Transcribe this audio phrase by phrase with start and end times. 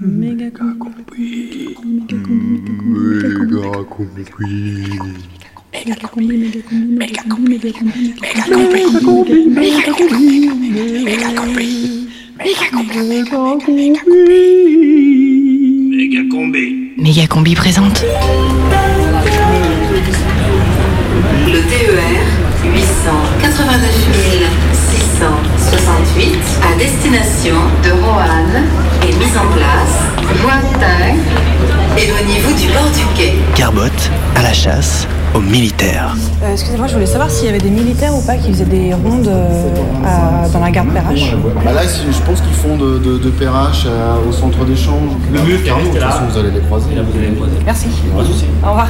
[0.00, 1.74] Méga combi.
[5.72, 8.14] Méga combi, méga combi, méga combi.
[8.28, 11.66] Méga combi, méga combi, méga combi,
[12.38, 13.00] méga combi,
[13.74, 14.38] méga combi.
[15.90, 16.64] Méga combi,
[16.96, 18.04] méga combi, présente
[21.46, 21.98] Le TER
[22.62, 23.98] 889
[24.72, 28.62] 668 à destination de Roanne
[29.08, 29.96] est mis en place.
[30.80, 31.18] Dingue.
[31.96, 33.34] Éloignez-vous du bord du quai.
[33.54, 36.14] Carbotte à la chasse aux militaires.
[36.42, 38.94] Euh, Excusez-moi, je voulais savoir s'il y avait des militaires ou pas qui faisaient des
[38.94, 39.68] rondes euh,
[40.06, 41.32] à- dans la gare de Perrache.
[41.64, 45.10] Bah là, je pense qu'ils font de, de, de Perrache à- au centre d'échange.
[45.32, 46.86] Le mieux, de toute façon, vous allez les croiser.
[47.64, 47.86] Merci.
[48.64, 48.88] Au revoir.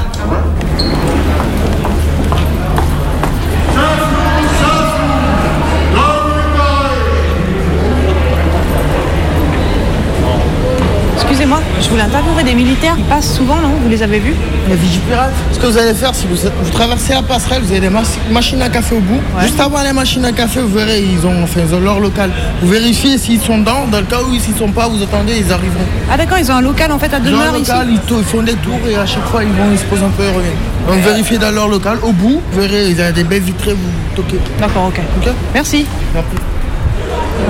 [11.48, 12.94] Excusez-moi, je voulais interviewer des militaires.
[12.98, 14.34] Ils passent souvent, non Vous les avez vus
[14.68, 15.32] La Vigipirate.
[15.52, 17.90] Ce que vous allez faire, si vous, vous traversez la passerelle, vous avez des
[18.30, 19.20] machines à café au bout.
[19.40, 22.30] Juste avant les machines à café, vous verrez, ils ont, enfin, ils ont leur local.
[22.60, 23.86] Vous vérifiez s'ils sont dedans.
[23.90, 25.86] Dans le cas où ils ne sont pas, vous attendez, ils arriveront.
[26.12, 27.70] Ah d'accord, ils ont un local en fait à Dans demeure ici.
[27.70, 29.84] local, ils, tou- ils font des tours et à chaque fois, ils vont, ils se
[29.84, 30.52] posent un peu et reviennent.
[30.86, 31.98] Donc vérifiez dans leur local.
[32.02, 34.38] Au bout, vous verrez, ils ont des baies vitrées, vous toquez.
[34.60, 35.00] D'accord, ok.
[35.22, 35.86] Ok Merci.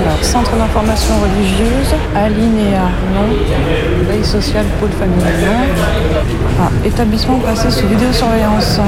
[0.01, 4.07] Alors, centre d'information religieuse, Alinéa, non.
[4.07, 5.83] Veille sociale, pôle familial, non.
[6.61, 8.79] Ah, établissement placé sous vidéosurveillance.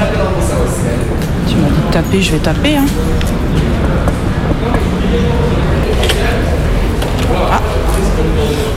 [1.47, 2.77] Tu m'as dit de taper, je vais taper.
[2.77, 2.85] Hein.
[7.51, 7.59] Ah.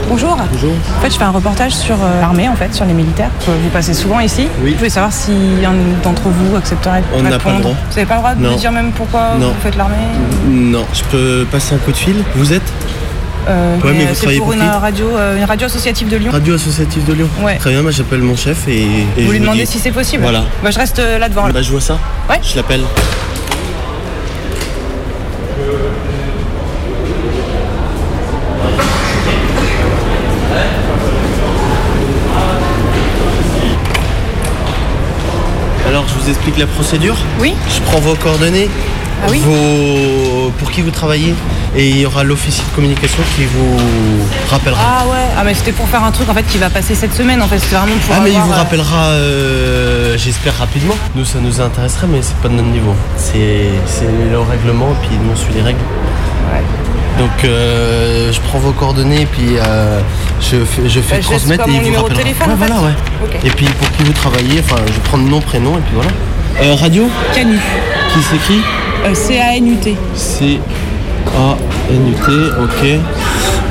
[0.07, 0.37] Bonjour.
[0.51, 0.71] Bonjour.
[0.97, 3.31] En fait, je fais un reportage sur euh, l'armée, en fait, sur les militaires.
[3.49, 4.47] Euh, Vous passez souvent ici.
[4.63, 4.71] Oui.
[4.73, 5.31] Je voulais savoir si
[5.65, 7.73] un d'entre vous accepterait de On n'a pas le droit.
[7.89, 8.51] Vous n'avez pas le droit de Non.
[8.51, 9.47] me dire même pourquoi Non.
[9.49, 9.95] vous faites l'armée
[10.47, 12.61] Non, je peux passer un coup de fil Vous êtes
[13.47, 16.17] Euh, Ouais, mais vous c'est travaillez pour pour une radio, euh, une radio associative de
[16.17, 16.31] Lyon.
[16.31, 17.57] Radio Associative de Lyon Ouais.
[17.57, 18.87] Très bien, moi j'appelle mon chef et.
[19.23, 20.43] Vous lui demandez dis- si c'est possible Voilà.
[20.63, 21.45] Bah, je reste euh, là devant.
[21.47, 21.53] là.
[21.53, 21.97] Bah je vois ça.
[22.29, 22.39] Ouais.
[22.43, 22.81] Je l'appelle.
[36.25, 37.15] Vous explique la procédure.
[37.39, 38.69] Oui Je prends vos coordonnées.
[39.23, 40.51] Ah oui vos...
[40.59, 41.33] Pour qui vous travaillez
[41.75, 43.77] Et il y aura l'officier de communication qui vous
[44.49, 44.81] rappellera.
[44.83, 47.13] Ah ouais, ah mais c'était pour faire un truc en fait qui va passer cette
[47.13, 50.95] semaine en fait, c'est vraiment pour Ah mais il vous euh, rappellera, euh, j'espère rapidement.
[51.15, 52.95] Nous ça nous intéresserait mais c'est pas de notre niveau.
[53.17, 55.79] C'est c'est le règlement et puis nous on suit les règles.
[57.17, 60.01] Donc euh, je prends vos coordonnées et puis euh,
[60.41, 62.93] je fais, je fais Bah, transmettre et mon il vous téléphone, Ouais, fait voilà ouais.
[63.45, 66.09] Et puis pour qui vous travaillez, enfin je prends nom, prénom et puis voilà.
[66.61, 67.57] Euh, radio Canu.
[68.13, 68.61] Qui s'écrit
[69.05, 69.95] Euh, C-A-N-U-T.
[70.13, 70.59] C
[71.37, 71.55] A
[71.91, 72.31] N U T,
[72.61, 72.99] ok.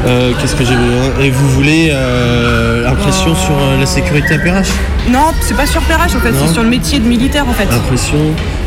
[0.07, 4.39] Euh, Qu'est-ce que j'ai besoin Et vous voulez euh, impression sur euh, la sécurité à
[4.39, 4.69] Perrache
[5.09, 7.65] Non, c'est pas sur Perrache en fait, c'est sur le métier de militaire en fait.
[7.73, 8.19] Impression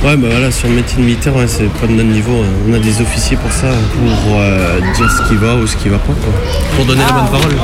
[0.04, 2.44] Ouais, bah voilà, sur le métier de militaire, ouais, c'est pas de notre niveau.
[2.68, 5.90] On a des officiers pour ça, pour euh, dire ce qui va ou ce qui
[5.90, 6.34] va pas, quoi.
[6.76, 7.40] Pour donner Ah, la bonne oui.
[7.40, 7.56] parole.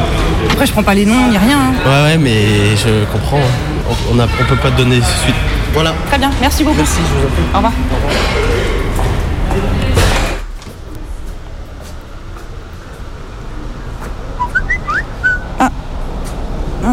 [0.51, 1.57] Après je prends pas les noms, ni rien.
[1.57, 1.73] hein.
[1.85, 3.37] Ouais, ouais, mais je comprends.
[3.37, 3.93] hein.
[4.13, 5.35] On, a, on peut pas te donner suite.
[5.73, 5.93] Voilà.
[6.09, 6.77] Très bien, merci beaucoup.
[6.77, 7.43] Merci, je vous en prie.
[7.53, 7.73] Au revoir.
[7.91, 8.72] Ah.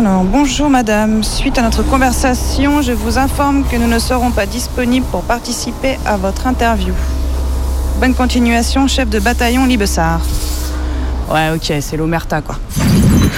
[0.00, 1.22] Alors, bonjour madame.
[1.22, 5.98] Suite à notre conversation, je vous informe que nous ne serons pas disponibles pour participer
[6.06, 6.94] à votre interview.
[8.00, 10.22] Bonne continuation, chef de bataillon Libessard.
[11.30, 12.56] Ouais, ok, c'est l'Omerta quoi.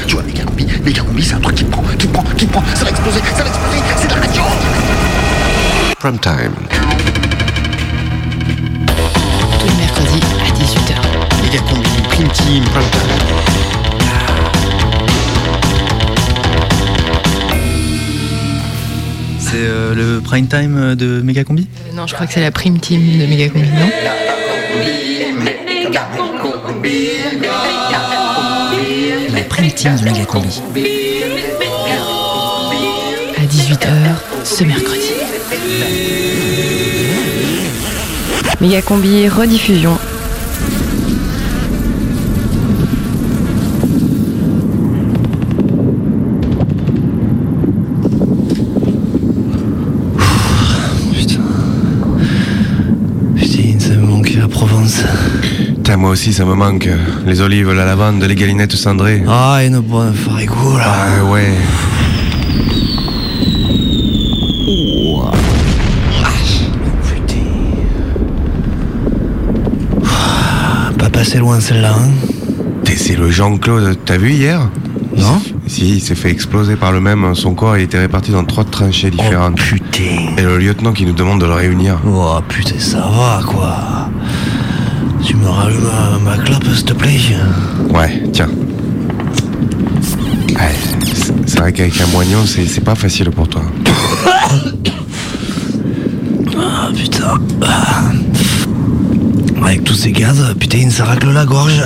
[0.07, 2.23] Tu vois, méga combi, méga combi, c'est un truc qui te prend, qui te prend,
[2.37, 4.43] qui te prend, ça va exploser, ça va exploser, c'est de la radio
[5.99, 6.55] Prime time.
[9.59, 11.43] tous les mercredis à 18h.
[11.43, 13.72] Méga combi, prime team, prime time.
[19.63, 21.69] Euh, le prime time de Megacombi?
[21.91, 23.91] Euh, non, je crois que c'est la prime team de Méga Combi, non?
[29.35, 30.63] La prime team de Megacombi.
[33.37, 33.89] À 18h
[34.45, 35.13] ce mercredi.
[38.61, 39.99] Méga Combi rediffusion.
[51.13, 51.41] Putain,
[53.79, 55.03] ça me manquait la Provence.
[55.77, 56.89] Putain, moi aussi, ça me manque.
[57.27, 59.23] Les olives, la lavande, les galinettes cendrées.
[59.29, 60.93] Ah, une bonne farigo là.
[61.21, 61.55] Ah ouais.
[70.05, 71.95] Ah, Pas passé loin celle-là.
[71.95, 72.11] Hein.
[72.95, 74.69] C'est le Jean-Claude, t'as vu hier?
[75.17, 77.35] Non Si, il s'est fait exploser par le même.
[77.35, 79.59] Son corps a été réparti dans trois tranchées différentes.
[79.59, 80.35] Oh, putain.
[80.37, 81.99] Et le lieutenant qui nous demande de le réunir.
[82.07, 83.77] Oh putain, ça va quoi.
[85.43, 85.81] Me rallumes
[86.25, 87.19] ma, ma clope, s'il te plaît
[87.93, 88.49] Ouais, tiens.
[90.51, 90.75] Ouais,
[91.47, 93.63] c'est- vrai qu'avec un moignon, c'est pas facile pour toi.
[96.59, 97.35] Ah putain.
[99.65, 101.81] Avec tous ces gaz, putain, ça racle la gorge.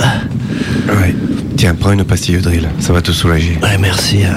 [0.87, 1.15] Ouais.
[1.55, 3.57] Tiens, prends une pastille drill, ça va te soulager.
[3.63, 4.17] Ouais, merci.
[4.17, 4.27] Ouais,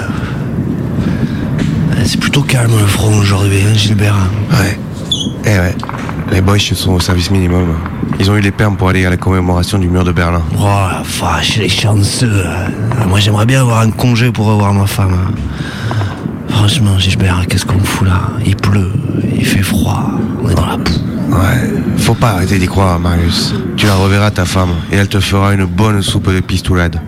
[2.05, 4.15] C'est plutôt calme le front aujourd'hui, hein, Gilbert.
[4.51, 4.77] Ouais.
[5.45, 5.75] Eh ouais.
[6.31, 7.75] Les boys sont au service minimum.
[8.19, 10.41] Ils ont eu les permes pour aller à la commémoration du mur de Berlin.
[10.57, 12.43] Oh la vache, les chanceux.
[12.45, 15.17] Ah, Moi j'aimerais bien avoir un congé pour revoir ma femme.
[16.49, 18.21] Franchement, Gilbert, qu'est-ce qu'on fout là?
[18.45, 18.91] Il pleut,
[19.35, 20.03] il fait froid,
[20.43, 20.91] on est dans la boue.
[21.31, 21.71] Ouais.
[21.97, 23.53] Faut pas arrêter d'y croire, Marius.
[23.77, 27.01] Tu la reverras ta femme et elle te fera une bonne soupe de pistoulade.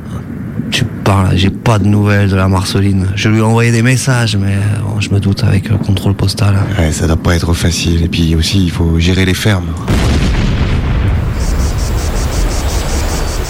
[1.36, 3.10] J'ai pas de nouvelles de la Marceline.
[3.16, 6.56] Je lui ai envoyé des messages, mais bon, je me doute avec le contrôle postal.
[6.78, 8.04] Ouais, ça doit pas être facile.
[8.04, 9.74] Et puis aussi, il faut gérer les fermes.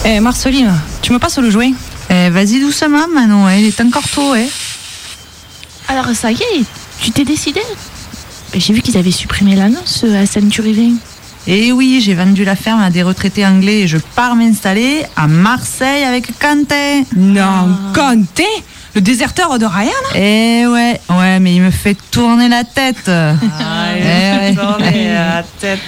[0.06, 1.74] Eh, Marceline, tu me passes le jouet?
[2.10, 4.46] Eh, vas-y doucement, Manon, hein, il est encore tôt, hein.
[5.88, 6.64] Alors ça y est,
[7.02, 7.62] tu t'es décidé?
[8.56, 10.94] J'ai vu qu'ils avaient supprimé l'annonce euh, à Centurion.
[11.46, 15.28] Eh oui, j'ai vendu la ferme à des retraités anglais et je pars m'installer à
[15.28, 17.04] Marseille avec Quentin.
[17.18, 18.44] Non, Quentin
[18.96, 22.98] Le déserteur de Ryan Eh ouais, ouais, mais il me fait tourner la tête.
[23.08, 24.54] Eh ouais.
[24.56, 25.80] la tête.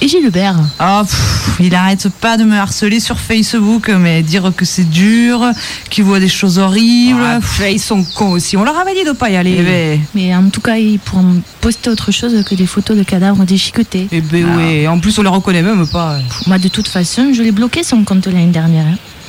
[0.00, 4.64] Et Gilbert Oh, pff, il arrête pas de me harceler sur Facebook, mais dire que
[4.64, 5.44] c'est dur,
[5.90, 7.20] qu'il voit des choses horribles.
[7.22, 8.56] Ah, pff, ils sont cons aussi.
[8.56, 9.56] On leur avait dit de pas y aller.
[9.58, 13.02] Eh ben, Mais en tout cas, ils pourront poster autre chose que des photos de
[13.02, 14.08] cadavres déchiquetés.
[14.12, 14.56] Eh ben Ah.
[14.56, 16.18] oui, en plus on les reconnaît même pas.
[16.46, 18.86] Moi, de toute façon, je l'ai bloqué son compte l'année dernière.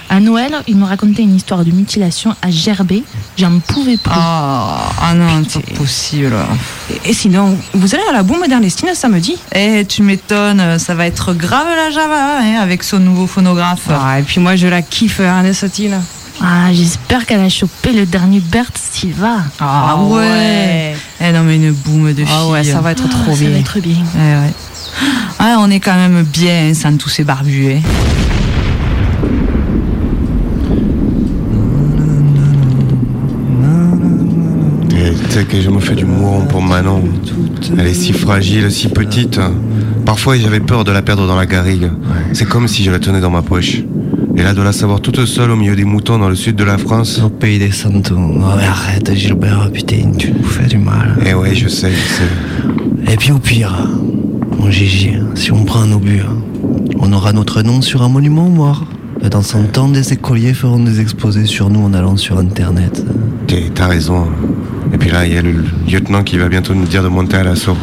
[0.09, 3.03] À Noël, il me racontait une histoire de mutilation à Gerbet.
[3.37, 4.09] J'en pouvais plus.
[4.09, 6.33] Oh, ah non, c'est pas possible.
[7.05, 9.35] Et, et sinon, vous allez à la bombe d'Ernestine samedi?
[9.53, 13.89] Eh, tu m'étonnes, ça va être grave la Java hein, avec son nouveau phonographe.
[13.89, 15.99] Ah, et puis moi je la kiffe, Ernestine.
[16.41, 19.37] Ah, j'espère qu'elle a chopé le dernier Bert Silva.
[19.59, 20.95] Ah ouais.
[21.19, 22.33] Eh non, mais une boum de fille.
[22.33, 23.49] Ah ouais, ça va être trop ça bien.
[23.49, 23.97] va être bien.
[24.15, 24.53] Eh ouais.
[25.39, 27.73] Ah, on est quand même bien hein, sans tous ces barbus.
[27.73, 27.81] hein.
[35.45, 37.03] Que je me fais du mouron pour Manon.
[37.77, 39.39] Elle est si fragile, si petite.
[40.03, 41.91] Parfois, j'avais peur de la perdre dans la garrigue.
[42.33, 43.83] C'est comme si je la tenais dans ma poche.
[44.35, 46.63] Et là, de la savoir toute seule au milieu des moutons dans le sud de
[46.63, 47.21] la France.
[47.23, 48.17] Au pays des Santos.
[48.17, 51.15] Mais arrête, Gilbert, putain, tu nous fais du mal.
[51.23, 53.13] Eh ouais, je sais, je sais.
[53.13, 53.87] Et puis au pire,
[54.59, 56.23] mon Gigi, si on prend un obus,
[56.99, 58.85] on aura notre nom sur un monument mort.
[59.29, 63.05] Dans son temps, des écoliers feront des exposés sur nous en allant sur Internet.
[63.75, 64.27] T'as raison.
[64.93, 65.53] Et puis là, il y a le
[65.87, 67.77] lieutenant qui va bientôt nous dire de monter à l'assaut.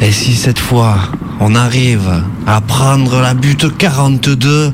[0.00, 0.96] Et si cette fois,
[1.40, 2.10] on arrive
[2.46, 4.72] à prendre la butte 42,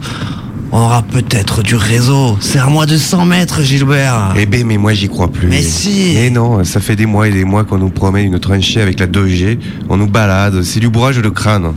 [0.73, 2.37] on aura peut-être du réseau.
[2.41, 4.35] C'est à moi de 100 mètres, Gilbert.
[4.37, 5.46] Eh ben, mais moi, j'y crois plus.
[5.49, 6.14] Mais si.
[6.14, 8.99] Mais non, ça fait des mois et des mois qu'on nous promet une tranchée avec
[8.99, 9.58] la 2G.
[9.88, 11.73] On nous balade, c'est du bourrage de crâne.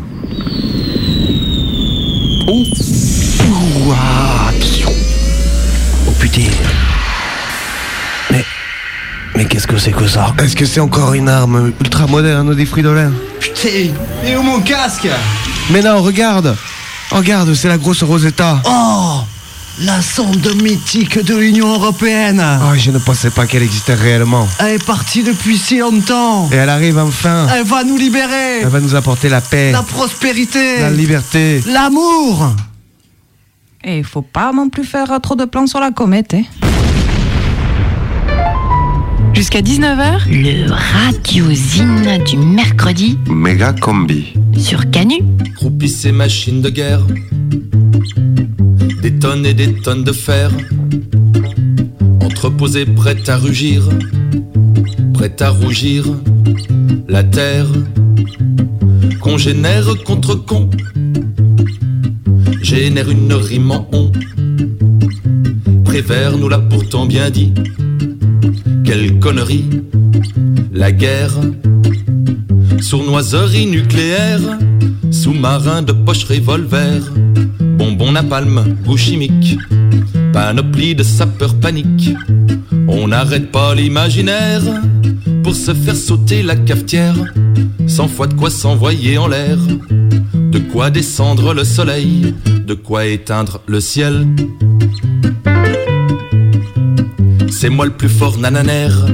[3.87, 4.89] Ouah, attention.
[6.07, 6.41] Oh putain.
[9.37, 9.45] Mais.
[9.45, 13.13] Qu'est-ce que c'est que ça Est-ce que c'est encore une arme ultra moderne des fridolins
[13.39, 13.91] Putain,
[14.25, 15.07] et où mon casque
[15.69, 16.55] Mais non, regarde
[17.11, 19.19] Regarde, c'est la grosse Rosetta Oh
[19.81, 24.47] La sonde mythique de l'Union Européenne Oh, je ne pensais pas qu'elle existait réellement.
[24.59, 28.69] Elle est partie depuis si longtemps Et elle arrive enfin Elle va nous libérer Elle
[28.69, 31.63] va nous apporter la paix, La prospérité la liberté.
[31.67, 32.55] L'amour
[33.83, 36.33] Et il faut pas non plus faire trop de plans sur la comète.
[36.33, 36.43] Hein.
[39.37, 43.19] Jusqu'à 19h, Le radiosine du mercredi.
[43.29, 44.33] Méga combi.
[44.57, 45.19] sur Canu.
[45.53, 47.01] Croupissent ces machines de guerre,
[49.03, 50.49] des tonnes et des tonnes de fer,
[52.19, 53.87] entreposées prêtes à rugir,
[55.13, 56.05] prêtes à rougir,
[57.07, 57.67] la terre,
[59.21, 60.67] congénère contre con,
[62.63, 64.11] génère une rime en on.
[65.85, 67.53] Prévert nous l'a pourtant bien dit,
[68.87, 69.65] quelle connerie,
[70.71, 71.33] la guerre,
[72.79, 74.39] sournoiserie nucléaire,
[75.11, 77.01] sous-marin de poche revolver,
[77.59, 79.57] bonbon napalm, goût chimique,
[80.31, 82.11] panoplie de sapeurs panique.
[82.87, 84.63] On n'arrête pas l'imaginaire
[85.43, 87.17] pour se faire sauter la cafetière,
[87.87, 89.57] cent fois de quoi s'envoyer en l'air,
[90.33, 92.33] de quoi descendre le soleil,
[92.65, 94.25] de quoi éteindre le ciel.
[97.49, 99.05] C'est moi le plus fort nananère.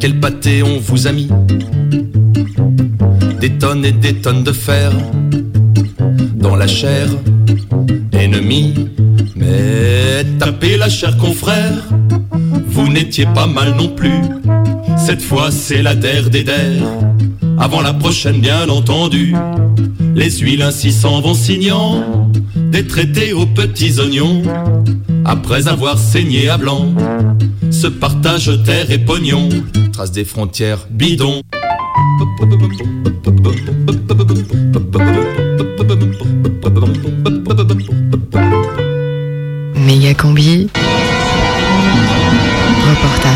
[0.00, 1.28] Quel pâté on vous a mis
[3.40, 4.92] Des tonnes et des tonnes de fer
[6.34, 7.08] dans la chair
[8.12, 8.74] ennemi.
[9.36, 11.88] Mais tapez la chair confrère,
[12.66, 14.20] vous n'étiez pas mal non plus.
[14.96, 16.82] Cette fois c'est la der des der,
[17.58, 19.34] avant la prochaine bien entendu.
[20.14, 22.30] Les huiles ainsi s'en vont signant,
[22.72, 24.42] des traités aux petits oignons.
[25.24, 26.94] Après avoir saigné à blanc,
[27.70, 29.48] se partage terre et pognon.
[29.92, 31.42] Trace des frontières bidons.
[39.76, 40.68] Méga combi.
[42.88, 43.30] Reportage.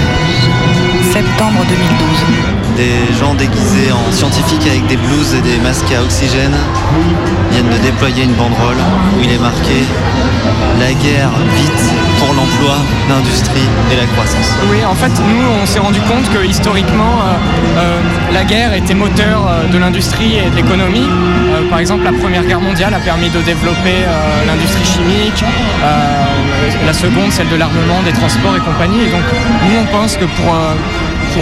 [1.12, 2.63] Septembre 2012.
[2.76, 6.54] Des gens déguisés en scientifiques avec des blouses et des masques à oxygène
[7.52, 8.76] viennent de déployer une banderole
[9.16, 9.85] où il est marqué
[10.81, 12.76] La guerre vite pour l'emploi,
[13.09, 14.50] l'industrie et la croissance.
[14.71, 18.00] Oui, en fait, nous, on s'est rendu compte que historiquement, euh, euh,
[18.33, 21.09] la guerre était moteur euh, de l'industrie et de l'économie.
[21.71, 23.95] Par exemple, la Première Guerre mondiale a permis de développer
[24.47, 25.45] l'industrie chimique.
[26.85, 29.02] La seconde, celle de l'armement, des transports et compagnie.
[29.02, 29.23] Et donc,
[29.62, 30.52] nous, on pense que pour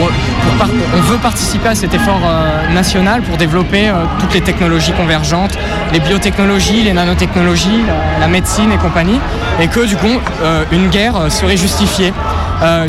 [0.01, 5.59] on veut participer à cet effort euh, national pour développer euh, toutes les technologies convergentes,
[5.93, 7.83] les biotechnologies, les nanotechnologies,
[8.21, 9.21] la, médecine et compagnie,
[9.61, 12.13] et que du coup euh, une guerre serait justifiée.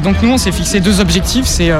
[0.04, 1.72] Donc nous on s'est fixé deux objectifs, c'est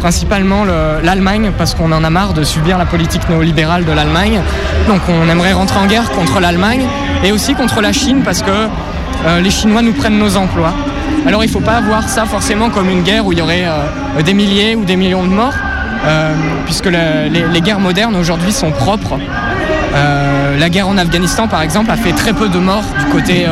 [0.00, 4.40] principalement le- l'Allemagne parce qu'on en a marre de subir la politique néolibérale de l'Allemagne.
[4.88, 6.82] Donc on aimerait rentrer en guerre contre l'Allemagne
[7.22, 8.66] et aussi contre la Chine parce que
[9.40, 10.72] les Chinois nous prennent nos emplois.
[11.26, 13.64] Alors il ne faut pas voir ça forcément comme une guerre où il y aurait
[13.66, 15.54] euh, des milliers ou des millions de morts,
[16.06, 16.32] euh,
[16.64, 19.18] puisque le- les, guerres modernes aujourd'hui sont propres.
[19.94, 23.46] Euh, la guerre en Afghanistan, par exemple, a fait très peu de morts du côté,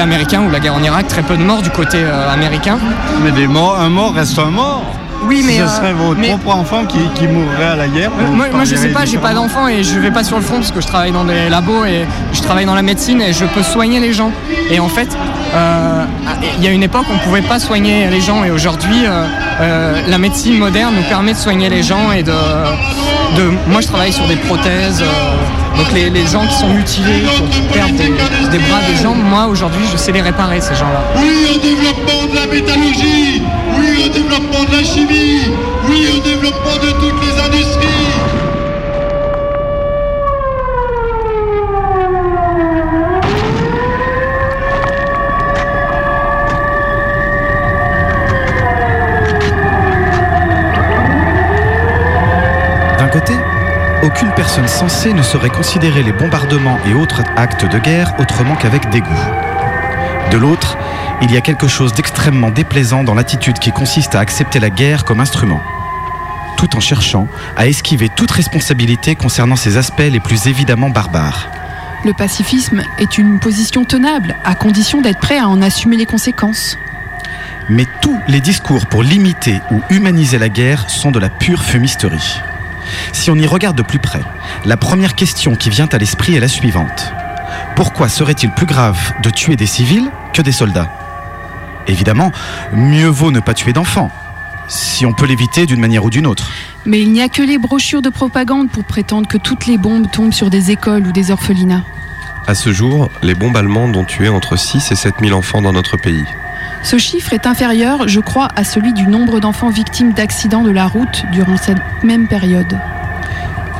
[0.00, 1.98] américain, ou la guerre en Irak, très peu de morts du côté
[2.32, 2.78] américain.
[3.24, 4.82] Mais des morts, un mort reste un mort.
[5.24, 7.88] Oui, mais, Si ce euh, serait votre mais- propre enfant qui, qui mourrait à la
[7.88, 8.10] guerre.
[8.20, 10.42] Euh, moi, moi, je sais pas, j'ai pas d'enfant et je vais pas sur le
[10.42, 13.32] front parce que je travaille dans des labos et je travaille dans la médecine et
[13.32, 14.30] je peux soigner les gens.
[14.70, 15.08] Et en fait,
[15.54, 16.04] euh,
[16.58, 19.26] il y a une époque on pouvait pas soigner les gens et aujourd'hui, euh,
[19.60, 22.32] euh, la médecine moderne nous permet de soigner les gens et de,
[23.36, 25.02] de moi je travaille sur des prothèses.
[25.02, 29.18] euh, donc les, les gens qui sont mutilés, qui perdent des, des bras, des jambes,
[29.22, 31.00] moi aujourd'hui je sais les réparer ces gens-là.
[31.18, 33.42] Oui au développement de la métallurgie,
[33.96, 35.52] oui au développement de la chimie,
[35.88, 37.86] oui au développement de toutes les industries.
[52.98, 53.32] D'un côté,
[54.02, 58.88] aucune personne censée ne saurait considérer les bombardements et autres actes de guerre autrement qu'avec
[58.90, 59.45] dégoût.
[60.30, 60.76] De l'autre,
[61.22, 65.04] il y a quelque chose d'extrêmement déplaisant dans l'attitude qui consiste à accepter la guerre
[65.04, 65.60] comme instrument,
[66.56, 71.48] tout en cherchant à esquiver toute responsabilité concernant ses aspects les plus évidemment barbares.
[72.04, 76.76] Le pacifisme est une position tenable, à condition d'être prêt à en assumer les conséquences.
[77.68, 82.40] Mais tous les discours pour limiter ou humaniser la guerre sont de la pure fumisterie.
[83.12, 84.22] Si on y regarde de plus près,
[84.64, 87.12] la première question qui vient à l'esprit est la suivante.
[87.74, 90.90] Pourquoi serait-il plus grave de tuer des civils que des soldats?
[91.86, 92.32] Évidemment,
[92.72, 94.10] mieux vaut ne pas tuer d'enfants,
[94.68, 96.50] si on peut l'éviter d'une manière ou d'une autre.
[96.84, 100.10] Mais il n'y a que les brochures de propagande pour prétendre que toutes les bombes
[100.10, 101.84] tombent sur des écoles ou des orphelinats.
[102.46, 105.72] À ce jour, les bombes allemandes ont tué entre 6 et 7 000 enfants dans
[105.72, 106.24] notre pays.
[106.82, 110.86] Ce chiffre est inférieur, je crois, à celui du nombre d'enfants victimes d'accidents de la
[110.86, 112.78] route durant cette même période.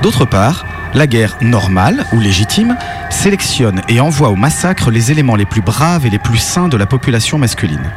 [0.02, 0.66] D'autre part,
[0.96, 2.74] la guerre normale ou légitime
[3.10, 6.76] sélectionne et envoie au massacre les éléments les plus braves et les plus sains de
[6.78, 7.92] la population masculine.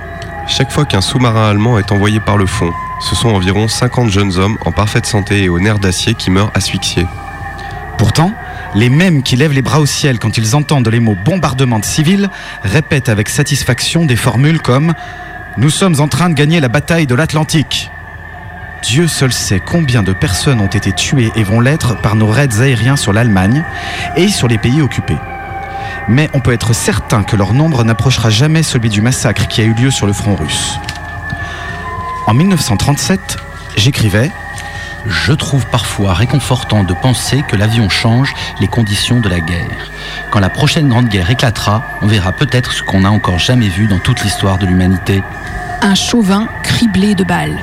[0.47, 4.35] Chaque fois qu'un sous-marin allemand est envoyé par le fond, ce sont environ 50 jeunes
[4.37, 7.07] hommes en parfaite santé et aux nerfs d'acier qui meurent asphyxiés.
[7.97, 8.33] Pourtant,
[8.75, 11.85] les mêmes qui lèvent les bras au ciel quand ils entendent les mots bombardement de
[11.85, 12.29] civils
[12.63, 14.91] répètent avec satisfaction des formules comme⁇
[15.57, 17.91] Nous sommes en train de gagner la bataille de l'Atlantique!⁇
[18.81, 22.61] Dieu seul sait combien de personnes ont été tuées et vont l'être par nos raids
[22.61, 23.63] aériens sur l'Allemagne
[24.15, 25.17] et sur les pays occupés.
[26.07, 29.65] Mais on peut être certain que leur nombre n'approchera jamais celui du massacre qui a
[29.65, 30.79] eu lieu sur le front russe.
[32.25, 33.37] En 1937,
[33.75, 34.31] j'écrivais
[35.05, 39.91] Je trouve parfois réconfortant de penser que l'avion change les conditions de la guerre.
[40.31, 43.87] Quand la prochaine grande guerre éclatera, on verra peut-être ce qu'on n'a encore jamais vu
[43.87, 45.21] dans toute l'histoire de l'humanité.
[45.81, 47.59] Un chauvin criblé de balles.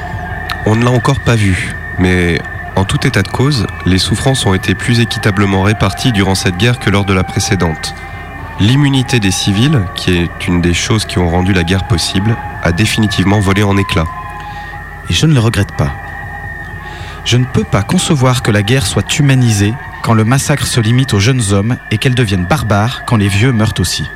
[0.69, 2.41] On ne l'a encore pas vu, mais
[2.75, 6.81] en tout état de cause, les souffrances ont été plus équitablement réparties durant cette guerre
[6.81, 7.95] que lors de la précédente.
[8.59, 12.73] L'immunité des civils, qui est une des choses qui ont rendu la guerre possible, a
[12.73, 14.09] définitivement volé en éclats.
[15.09, 15.93] Et je ne le regrette pas.
[17.25, 21.15] Je ne peux pas concevoir que la guerre soit humanisée quand le massacre se limite
[21.15, 24.11] aux jeunes hommes et qu'elle devienne barbare quand les vieux meurent aussi.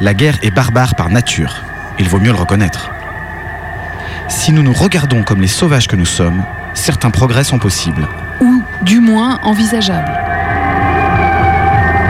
[0.00, 1.64] La guerre est barbare par nature.
[1.98, 2.90] Il vaut mieux le reconnaître.
[4.28, 6.44] Si nous nous regardons comme les sauvages que nous sommes,
[6.74, 8.06] certains progrès sont possibles.
[8.40, 10.12] Ou du moins envisageable.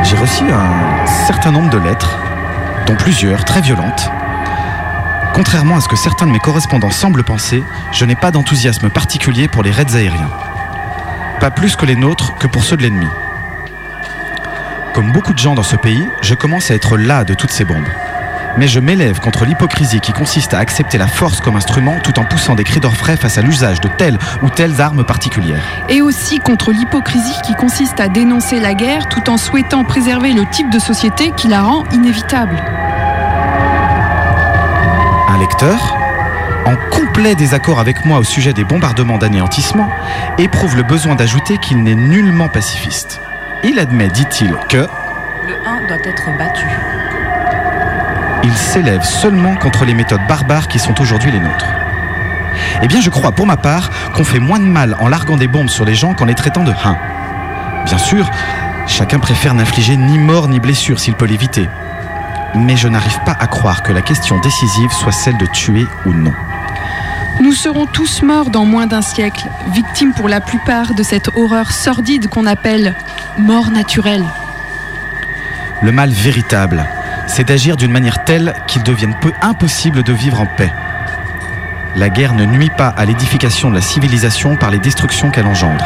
[0.03, 2.19] J'ai reçu un certain nombre de lettres,
[2.87, 4.11] dont plusieurs très violentes.
[5.33, 9.47] Contrairement à ce que certains de mes correspondants semblent penser, je n'ai pas d'enthousiasme particulier
[9.47, 10.31] pour les raids aériens.
[11.39, 13.07] Pas plus que les nôtres que pour ceux de l'ennemi.
[14.93, 17.65] Comme beaucoup de gens dans ce pays, je commence à être las de toutes ces
[17.65, 17.87] bombes.
[18.59, 22.25] Mais je m'élève contre l'hypocrisie qui consiste à accepter la force comme instrument tout en
[22.25, 25.62] poussant des cris d'orfraie face à l'usage de telles ou telles armes particulières.
[25.88, 30.45] Et aussi contre l'hypocrisie qui consiste à dénoncer la guerre tout en souhaitant préserver le
[30.45, 32.57] type de société qui la rend inévitable.
[35.29, 35.97] Un lecteur,
[36.67, 39.88] en complet désaccord avec moi au sujet des bombardements d'anéantissement,
[40.37, 43.21] éprouve le besoin d'ajouter qu'il n'est nullement pacifiste.
[43.62, 44.79] Il admet, dit-il, que
[45.47, 46.67] Le 1 doit être battu.
[48.49, 51.67] Il s'élève seulement contre les méthodes barbares qui sont aujourd'hui les nôtres.
[52.83, 55.47] Eh bien, je crois pour ma part qu'on fait moins de mal en larguant des
[55.47, 56.97] bombes sur les gens qu'en les traitant de hein.
[57.85, 58.31] Bien sûr,
[58.87, 61.69] chacun préfère n'infliger ni mort ni blessure s'il peut l'éviter.
[62.55, 66.14] Mais je n'arrive pas à croire que la question décisive soit celle de tuer ou
[66.14, 66.33] non.
[67.40, 71.71] Nous serons tous morts dans moins d'un siècle, victimes pour la plupart de cette horreur
[71.71, 72.95] sordide qu'on appelle
[73.37, 74.25] mort naturelle.
[75.83, 76.85] Le mal véritable,
[77.29, 80.73] c'est d'agir d'une manière telle qu'il devienne peu impossible de vivre en paix.
[81.95, 85.85] La guerre ne nuit pas à l'édification de la civilisation par les destructions qu'elle engendre.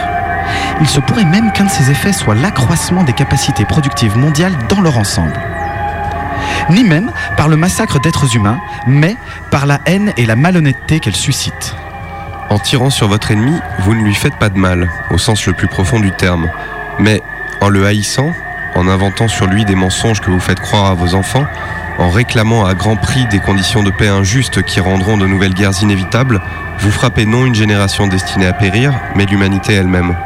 [0.81, 4.81] Il se pourrait même qu'un de ses effets soit l'accroissement des capacités productives mondiales dans
[4.81, 5.33] leur ensemble.
[6.71, 9.17] Ni même par le massacre d'êtres humains, mais
[9.51, 11.75] par la haine et la malhonnêteté qu'elle suscite.
[12.51, 15.52] En tirant sur votre ennemi, vous ne lui faites pas de mal, au sens le
[15.52, 16.50] plus profond du terme.
[16.99, 17.23] Mais
[17.61, 18.33] en le haïssant,
[18.75, 21.47] en inventant sur lui des mensonges que vous faites croire à vos enfants,
[21.99, 25.82] en réclamant à grand prix des conditions de paix injustes qui rendront de nouvelles guerres
[25.82, 26.41] inévitables,
[26.78, 30.17] vous frappez non une génération destinée à périr, mais l'humanité elle-même.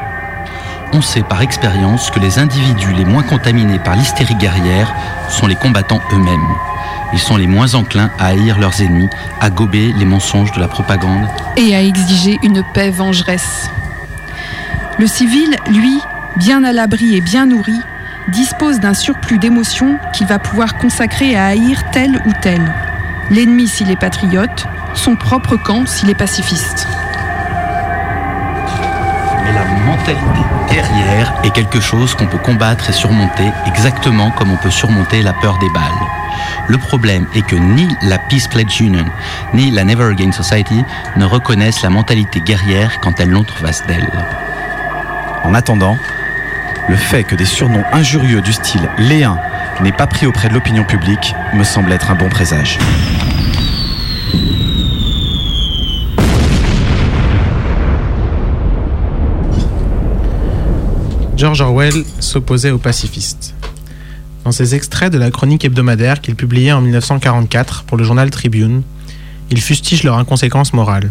[0.93, 4.95] On sait par expérience que les individus les moins contaminés par l'hystérie guerrière
[5.29, 6.55] sont les combattants eux-mêmes.
[7.13, 10.69] Ils sont les moins enclins à haïr leurs ennemis, à gober les mensonges de la
[10.69, 11.27] propagande.
[11.57, 13.69] et à exiger une paix vengeresse.
[14.99, 16.01] Le civil, lui,
[16.37, 17.79] bien à l'abri et bien nourri,
[18.29, 22.61] dispose d'un surplus d'émotions qu'il va pouvoir consacrer à haïr tel ou tel.
[23.31, 26.87] L'ennemi s'il est patriote, son propre camp s'il est pacifiste.
[29.45, 34.57] Mais la mentalité guerrière est quelque chose qu'on peut combattre et surmonter exactement comme on
[34.57, 35.83] peut surmonter la peur des balles.
[36.69, 39.07] Le problème est que ni la Peace Pledge Union
[39.55, 40.85] ni la Never Again Society
[41.17, 44.11] ne reconnaissent la mentalité guerrière quand elles l'ont en face d'elles.
[45.45, 45.97] En attendant,
[46.89, 49.39] le fait que des surnoms injurieux du style Léun
[49.83, 52.79] n'aient pas pris auprès de l'opinion publique me semble être un bon présage.
[61.37, 63.55] George Orwell s'opposait aux pacifistes.
[64.45, 68.83] Dans ses extraits de la chronique hebdomadaire qu'il publiait en 1944 pour le journal Tribune,
[69.51, 71.11] il fustige leur inconséquence morale.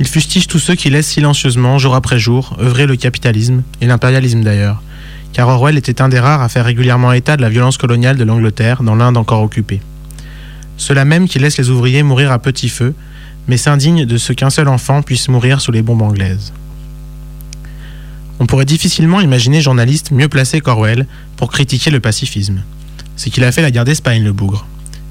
[0.00, 4.42] Il fustige tous ceux qui laissent silencieusement, jour après jour, œuvrer le capitalisme, et l'impérialisme
[4.42, 4.80] d'ailleurs,
[5.32, 8.24] car Orwell était un des rares à faire régulièrement état de la violence coloniale de
[8.24, 9.80] l'Angleterre dans l'Inde encore occupée.
[10.76, 12.94] Ceux-là même qui laissent les ouvriers mourir à petit feu,
[13.48, 16.52] mais s'indignent de ce qu'un seul enfant puisse mourir sous les bombes anglaises.
[18.38, 21.06] On pourrait difficilement imaginer journaliste mieux placé qu'Orwell
[21.36, 22.62] pour critiquer le pacifisme.
[23.16, 24.64] C'est qu'il a fait la guerre d'Espagne, le bougre.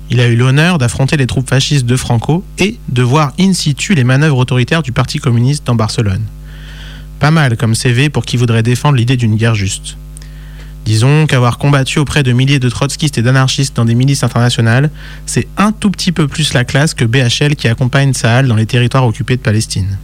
[0.10, 3.94] Il a eu l'honneur d'affronter les troupes fascistes de Franco et de voir in situ
[3.94, 6.24] les manœuvres autoritaires du Parti communiste dans Barcelone.
[7.20, 9.98] Pas mal comme CV pour qui voudrait défendre l'idée d'une guerre juste.
[10.86, 14.90] Disons qu'avoir combattu auprès de milliers de trotskistes et d'anarchistes dans des milices internationales,
[15.26, 18.66] c'est un tout petit peu plus la classe que BHL qui accompagne Sahel dans les
[18.66, 19.98] territoires occupés de Palestine.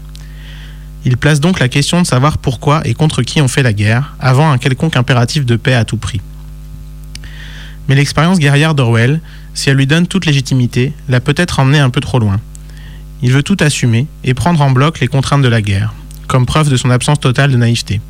[1.05, 4.15] Il place donc la question de savoir pourquoi et contre qui on fait la guerre,
[4.19, 6.19] avant un quelconque impératif de paix à tout prix.
[7.87, 9.21] Mais l'expérience guerrière d'Orwell,
[9.53, 12.39] si elle lui donne toute légitimité, l'a peut-être emmené un peu trop loin.
[13.21, 15.93] Il veut tout assumer et prendre en bloc les contraintes de la guerre,
[16.27, 18.01] comme preuve de son absence totale de naïveté.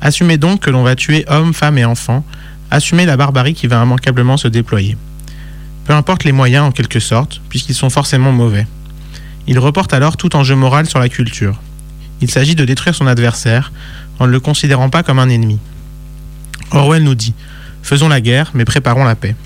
[0.00, 2.24] Assumer donc que l'on va tuer hommes, femmes et enfants,
[2.70, 4.96] assumer la barbarie qui va immanquablement se déployer.
[5.84, 8.66] Peu importe les moyens en quelque sorte, puisqu'ils sont forcément mauvais.
[9.46, 11.60] Il reporte alors tout enjeu moral sur la culture.
[12.20, 13.72] Il s'agit de détruire son adversaire
[14.18, 15.58] en ne le considérant pas comme un ennemi.
[16.70, 17.34] Orwell nous dit
[17.82, 19.36] Faisons la guerre, mais préparons la paix.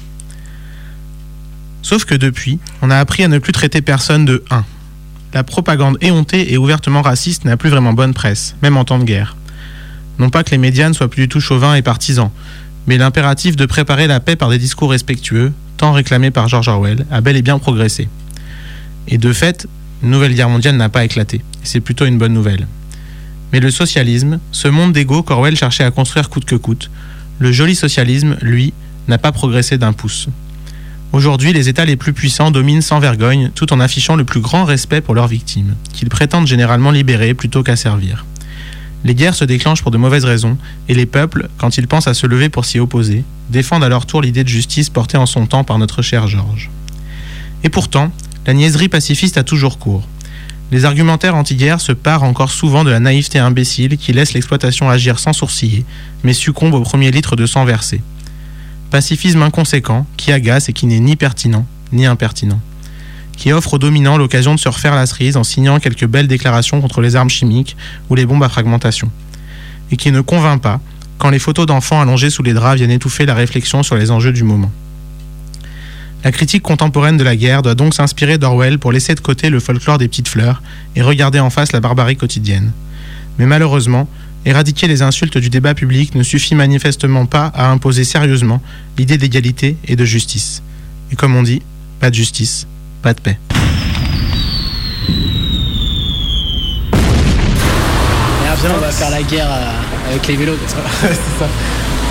[1.83, 4.65] Sauf que depuis, on a appris à ne plus traiter personne de 1.
[5.35, 9.05] La propagande éhontée et ouvertement raciste n'a plus vraiment bonne presse, même en temps de
[9.05, 9.37] guerre.
[10.19, 12.31] Non pas que les médias ne soient plus du tout chauvins et partisans,
[12.87, 17.07] mais l'impératif de préparer la paix par des discours respectueux, tant réclamé par George Orwell,
[17.11, 18.09] a bel et bien progressé.
[19.07, 19.69] Et de fait,
[20.03, 22.67] une nouvelle guerre mondiale n'a pas éclaté, c'est plutôt une bonne nouvelle.
[23.53, 26.91] Mais le socialisme, ce monde d'ego qu'Orwell cherchait à construire coûte que coûte,
[27.39, 28.73] le joli socialisme, lui,
[29.07, 30.29] n'a pas progressé d'un pouce.
[31.13, 34.65] Aujourd'hui, les États les plus puissants dominent sans vergogne, tout en affichant le plus grand
[34.65, 38.27] respect pour leurs victimes, qu'ils prétendent généralement libérer plutôt qu'à servir.
[39.05, 42.15] Les guerres se déclenchent pour de mauvaises raisons, et les peuples, quand ils pensent à
[42.15, 45.47] se lever pour s'y opposer, défendent à leur tour l'idée de justice portée en son
[45.47, 46.69] temps par notre cher Georges.
[47.65, 48.13] Et pourtant,
[48.47, 50.07] la niaiserie pacifiste a toujours cours.
[50.71, 55.19] Les argumentaires anti-guerre se parent encore souvent de la naïveté imbécile qui laisse l'exploitation agir
[55.19, 55.87] sans sourciller,
[56.23, 58.03] mais succombe au premier litre de sang versé.
[58.91, 62.61] Pacifisme inconséquent, qui agace et qui n'est ni pertinent, ni impertinent.
[63.37, 66.81] Qui offre aux dominants l'occasion de se refaire la cerise en signant quelques belles déclarations
[66.81, 67.77] contre les armes chimiques
[68.09, 69.11] ou les bombes à fragmentation.
[69.91, 70.81] Et qui ne convainc pas
[71.19, 74.33] quand les photos d'enfants allongés sous les draps viennent étouffer la réflexion sur les enjeux
[74.33, 74.71] du moment.
[76.25, 79.61] La critique contemporaine de la guerre doit donc s'inspirer d'Orwell pour laisser de côté le
[79.61, 80.63] folklore des petites fleurs
[80.97, 82.73] et regarder en face la barbarie quotidienne.
[83.39, 84.09] Mais malheureusement,
[84.45, 88.63] éradiquer les insultes du débat public ne suffit manifestement pas à imposer sérieusement
[88.97, 90.63] l'idée d'égalité et de justice.
[91.13, 91.63] Et comme on dit,
[92.01, 92.67] pas de justice,
[93.03, 93.39] pas de paix.
[98.45, 100.57] Et après, on va faire la guerre euh, avec les vélos.
[101.01, 101.49] C'est ça.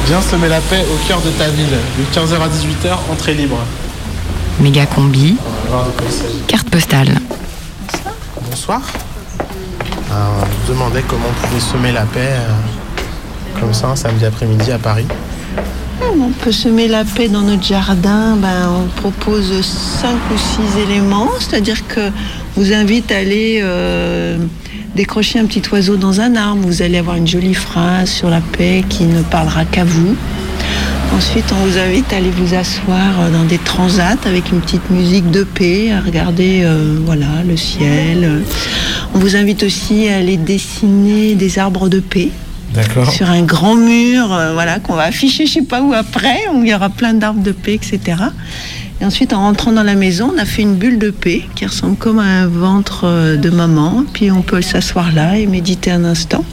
[0.08, 1.66] Viens semer la paix au cœur de ta ville.
[1.68, 3.58] De 15h à 18h, entrée libre.
[4.60, 5.36] Méga combi.
[5.46, 6.42] On va voir de quoi il s'agit.
[6.48, 7.20] Carte postale.
[8.50, 8.82] Bonsoir.
[10.12, 14.26] Alors, on nous demandait comment on pouvait semer la paix euh, comme ça un samedi
[14.26, 15.06] après-midi à Paris.
[16.20, 18.36] On peut semer la paix dans notre jardin.
[18.38, 22.12] Ben, on propose cinq ou six éléments, c'est-à-dire que
[22.56, 24.38] vous invite à aller euh,
[24.96, 26.62] décrocher un petit oiseau dans un arbre.
[26.66, 30.16] Vous allez avoir une jolie phrase sur la paix qui ne parlera qu'à vous.
[31.16, 34.90] Ensuite, on vous invite à aller vous asseoir euh, dans des transats avec une petite
[34.90, 38.44] musique de paix, à regarder euh, voilà, le ciel.
[39.14, 42.30] On vous invite aussi à aller dessiner des arbres de paix
[43.12, 46.64] sur un grand mur, euh, voilà, qu'on va afficher je sais pas où après, où
[46.64, 48.18] il y aura plein d'arbres de paix, etc.
[49.00, 51.66] Et ensuite, en rentrant dans la maison, on a fait une bulle de paix qui
[51.66, 54.04] ressemble comme à un ventre euh, de maman.
[54.12, 56.44] Puis on peut s'asseoir là et méditer un instant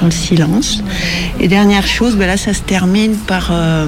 [0.00, 0.82] dans le silence.
[1.40, 3.86] Et dernière chose, ben là, ça se termine par euh,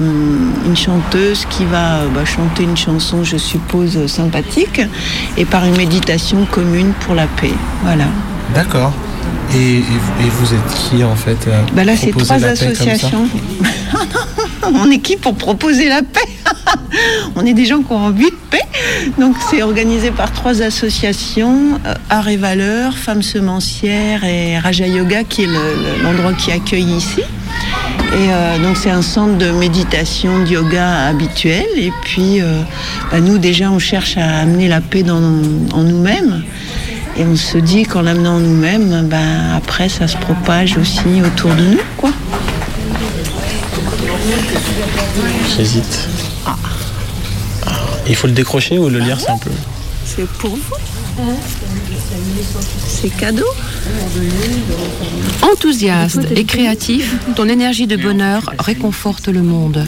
[0.65, 4.81] une chanteuse qui va euh, bah, chanter une chanson, je suppose, sympathique,
[5.35, 7.53] et par une méditation commune pour la paix.
[8.53, 8.93] D'accord.
[9.55, 11.37] Et, et vous- et vous êtes qui en fait
[11.73, 13.27] Bah là, c'est trois associations.
[14.63, 16.19] on est qui pour proposer la paix
[17.35, 18.61] On est des gens qui ont envie de paix.
[19.17, 25.23] Donc, c'est organisé par trois associations euh, Art et Valeurs, Femmes Semencières et Raja Yoga,
[25.23, 27.21] qui est le- le- l'endroit qui accueille ici.
[27.21, 31.65] Et euh, donc, c'est un centre de méditation, de yoga habituel.
[31.77, 32.61] Et puis, euh,
[33.11, 35.17] bah, nous, déjà, on cherche à amener la paix dans,
[35.73, 36.43] en nous-mêmes.
[37.17, 41.53] Et on se dit qu'en l'amenant en nous-mêmes, ben, après, ça se propage aussi autour
[41.55, 42.11] de nous, quoi.
[45.55, 46.07] J'hésite.
[48.07, 49.49] Il faut le décrocher ou le lire c'est un peu.
[50.05, 50.75] C'est pour vous.
[52.87, 53.47] C'est cadeau.
[55.41, 59.87] Enthousiaste et créatif, ton énergie de bonheur réconforte le monde.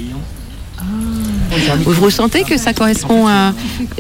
[1.85, 3.53] Vous ressentez que ça correspond à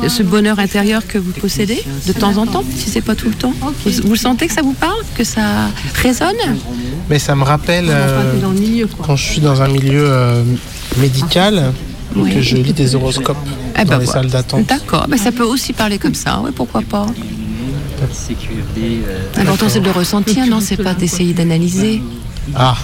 [0.07, 3.33] ce bonheur intérieur que vous possédez de temps en temps, si c'est pas tout le
[3.35, 6.35] temps vous, vous sentez que ça vous parle, que ça résonne
[7.09, 8.53] Mais ça me rappelle euh, dans
[9.03, 10.43] quand je suis dans un milieu euh,
[10.97, 11.73] médical
[12.15, 12.33] Oui.
[12.33, 13.37] que je lis des horoscopes
[13.75, 14.21] Eh dans ben les voilà.
[14.21, 14.65] salles d'attente.
[14.67, 17.05] D'accord, ben ça peut aussi parler comme ça, oui, pourquoi pas.
[19.37, 22.01] L'important c'est de le ressentir, non C'est pas d'essayer d'analyser.
[22.55, 22.75] Ah,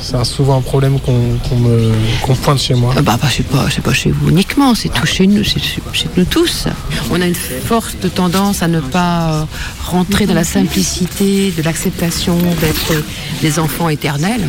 [0.00, 1.12] c'est souvent un problème qu'on
[1.56, 2.94] me qu'on pointe chez moi.
[2.96, 5.60] Ah Bah, bah, c'est pas, pas chez vous uniquement, c'est tout chez nous, c'est
[5.92, 6.66] chez nous tous.
[7.10, 9.44] On a une forte tendance à ne pas euh,
[9.84, 12.92] rentrer dans la simplicité de l'acceptation d'être
[13.42, 14.48] des enfants éternels,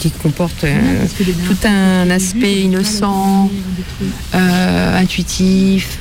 [0.00, 1.04] qui comportent euh,
[1.46, 3.50] tout un aspect innocent,
[4.34, 5.98] euh, intuitif,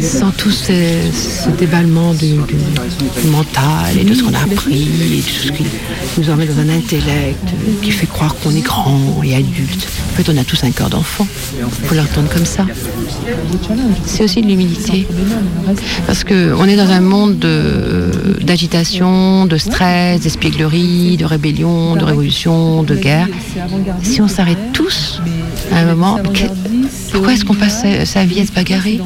[0.00, 0.72] sans tout ce,
[1.12, 2.34] ce déballement du,
[3.30, 5.64] mental et de ce qu'on a appris et de tout ce qui
[6.18, 9.86] nous emmène dans un intellect euh, qui fait croire qu'on est grand et adulte.
[10.12, 11.26] En fait, on a tous un cœur d'enfant.
[11.60, 12.66] Il faut l'entendre comme ça.
[14.06, 15.06] C'est aussi de l'humilité.
[16.06, 22.82] Parce qu'on est dans un monde de- d'agitation, de stress, d'espièglerie, de rébellion, de révolution,
[22.88, 23.28] de guerre.
[24.02, 25.20] Si on s'arrête tous
[25.72, 26.18] à un moment.
[27.12, 29.00] Pourquoi est-ce qu'on passe sa, sa vie à se bagarrer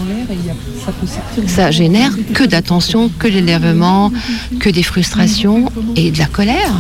[1.47, 4.13] Ça génère que d'attention, que d'énervement,
[4.61, 6.75] que des frustrations et de la colère,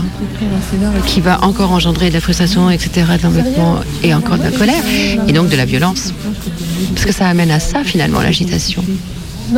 [1.07, 4.83] qui va encore engendrer de la frustration, etc., de l'embêtement et encore de la colère,
[5.27, 6.13] et donc de la violence.
[6.95, 8.85] Parce que ça amène à ça, finalement, l'agitation.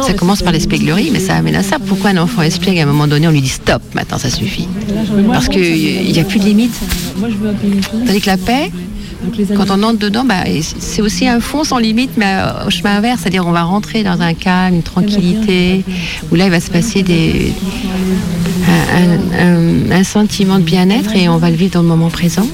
[0.03, 1.79] Ça commence par l'espièglerie, mais ça amène à ça.
[1.79, 4.69] Pourquoi un enfant espiègle, à un moment donné, on lui dit stop, maintenant ça suffit
[5.29, 6.75] Parce qu'il n'y a plus de limite.
[8.07, 8.71] Tandis que la paix,
[9.57, 10.45] quand on entre dedans, bah,
[10.79, 14.03] c'est aussi un fond sans limite, mais euh, au chemin inverse, c'est-à-dire on va rentrer
[14.03, 15.83] dans un calme, une tranquillité,
[16.31, 17.53] où là il va se passer des,
[19.39, 22.47] un, un- sentiment de bien-être et on va le vivre dans le moment présent.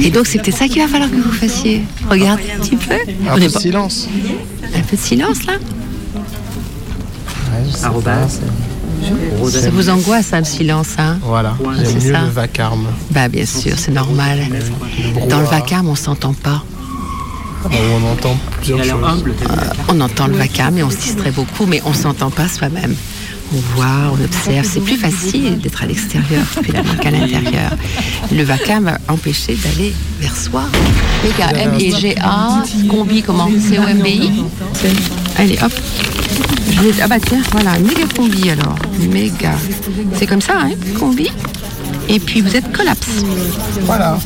[0.00, 1.82] Et donc c'est peut-être ça qu'il va falloir que vous fassiez.
[2.10, 2.94] Regardez un petit peu.
[3.30, 4.08] Un peu de silence.
[4.74, 5.54] Un peu de silence là.
[7.72, 12.20] Ça vous angoisse, ça, le silence, hein Voilà, C'est j'aime mieux ça.
[12.22, 12.86] le vacarme.
[13.10, 14.40] Bah bien sûr, c'est normal.
[15.28, 16.62] Dans le vacarme, on s'entend pas.
[17.64, 18.92] Où on entend plusieurs choses.
[18.94, 19.54] Euh,
[19.88, 22.94] on entend le vacarme et on se distrait beaucoup, mais on s'entend pas soi-même.
[23.52, 24.66] On voit, on observe.
[24.70, 27.72] C'est plus facile d'être à l'extérieur finalement qu'à l'intérieur.
[28.30, 30.62] Le vacarme va empêcher d'aller vers soi.
[31.24, 33.48] Méga, M-E-G-A, combi comment?
[33.48, 34.44] C-O-M-B-I
[35.38, 35.72] Allez, hop.
[36.72, 38.74] Je vais- Ah bah tiens, voilà, méga combi alors.
[38.98, 39.52] Méga.
[40.18, 41.28] C'est comme ça, hein, combi.
[42.08, 43.08] Et puis vous êtes collapse.
[43.82, 44.18] Voilà.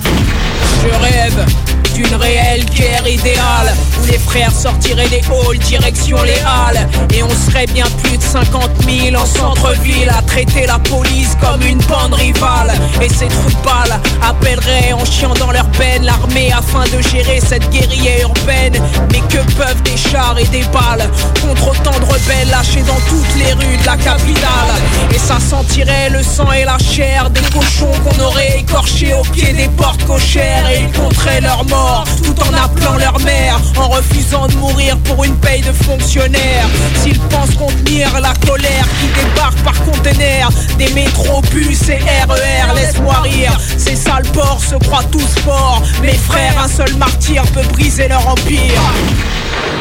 [0.82, 1.46] Je rêve
[1.94, 3.74] d'une réelle guerre idéale.
[4.00, 6.88] Où les frères sortiraient des halls direction les halles.
[7.14, 11.62] Et on serait bien plus de 50 000 en centre-ville à traiter la police comme
[11.62, 12.72] une bande rivale.
[13.00, 17.40] Et ces trous de balles appelleraient en chiant dans leur peine l'armée afin de gérer
[17.40, 18.74] cette guérilla urbaine.
[19.12, 21.08] Mais que peuvent des chars et des balles
[21.40, 24.72] contre autant de rebelles lâchés dans toutes les rues de la capitale?
[25.14, 29.52] Et ça sentirait le sang et la chair des cochons qu'on aurait écorchés au pied
[29.52, 30.68] des portes cochères.
[30.70, 31.81] Et ils compteraient leur mort
[32.22, 36.66] tout en appelant leur mère en refusant de mourir pour une paye de fonctionnaire
[36.96, 43.20] s'ils pensent contenir la colère qui débarque par conteneurs des métros, bus et RER laisse-moi
[43.22, 48.08] rire ces sales porcs se croient tous forts mes frères un seul martyr peut briser
[48.08, 48.82] leur empire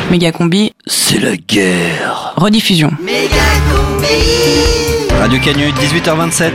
[0.09, 0.73] Méga combi.
[0.85, 2.33] C'est la guerre.
[2.35, 2.91] Rediffusion.
[5.19, 6.51] Radio Canu, 18h27.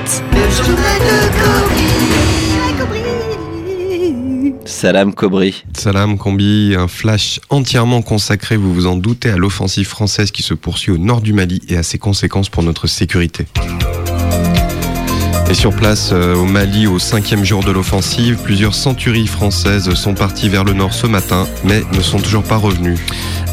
[4.76, 5.64] Salam Cobry.
[5.74, 10.52] Salam Combi, un flash entièrement consacré, vous vous en doutez, à l'offensive française qui se
[10.52, 13.46] poursuit au nord du Mali et à ses conséquences pour notre sécurité.
[15.48, 20.12] Et sur place, euh, au Mali, au cinquième jour de l'offensive, plusieurs centuries françaises sont
[20.12, 22.98] parties vers le nord ce matin, mais ne sont toujours pas revenues.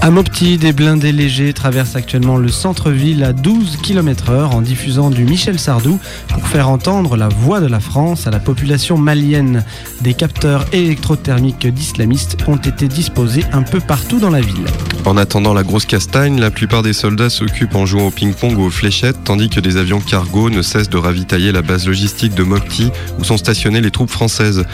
[0.04, 5.24] À Mopti, des blindés légers traversent actuellement le centre-ville à 12 km/h en diffusant du
[5.24, 9.64] Michel Sardou pour faire entendre la voix de la France à la population malienne.
[10.02, 14.66] Des capteurs électrothermiques d'islamistes ont été disposés un peu partout dans la ville.
[15.06, 18.64] En attendant la grosse castagne, la plupart des soldats s'occupent en jouant au ping-pong ou
[18.64, 22.44] aux fléchettes, tandis que des avions cargo ne cessent de ravitailler la base logistique de
[22.44, 24.66] Mopti où sont stationnées les troupes françaises.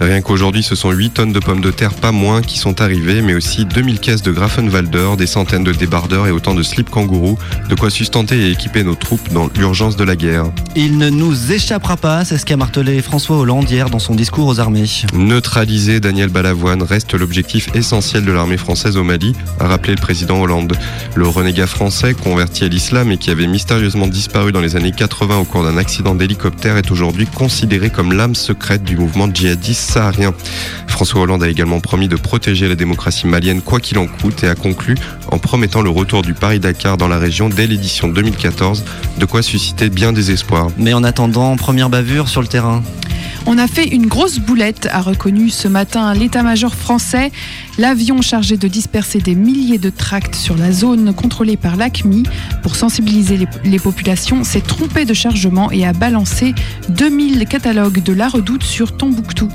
[0.00, 3.22] Rien qu'aujourd'hui, ce sont 8 tonnes de pommes de terre, pas moins, qui sont arrivées,
[3.22, 4.32] mais aussi 2000 caisses de
[4.72, 8.82] Grafenwalder, des centaines de débardeurs et autant de slips kangourous, de quoi sustenter et équiper
[8.84, 10.46] nos troupes dans l'urgence de la guerre.
[10.74, 14.46] Il ne nous échappera pas, c'est ce qu'a martelé François Hollande hier dans son discours
[14.46, 14.84] aux armées.
[15.12, 20.40] Neutraliser Daniel Balavoine reste l'objectif essentiel de l'armée française au Mali, a rappelé le président
[20.40, 20.76] Hollande.
[21.14, 25.38] Le renégat français, converti à l'islam et qui avait mystérieusement disparu dans les années 80
[25.38, 30.32] au cours d'un accident d'hélicoptère, est aujourd'hui considéré comme l'âme secrète du mouvement djihadiste saharien.
[30.88, 34.48] François Hollande a également promis de protéger la démocratie malienne quoi qu'il en coûte et
[34.48, 34.96] a conclu
[35.30, 38.84] en promettant le retour du Paris-Dakar dans la région dès l'édition 2014,
[39.18, 40.68] de quoi susciter bien des espoirs.
[40.78, 42.82] Mais en attendant, première bavure sur le terrain.
[43.46, 47.32] On a fait une grosse boulette, a reconnu ce matin l'état-major français.
[47.76, 52.22] L'avion chargé de disperser des milliers de tracts sur la zone contrôlée par l'ACMI
[52.62, 56.54] pour sensibiliser les, les populations s'est trompé de chargement et a balancé
[56.90, 59.48] 2000 catalogues de la redoute sur Tombouctou.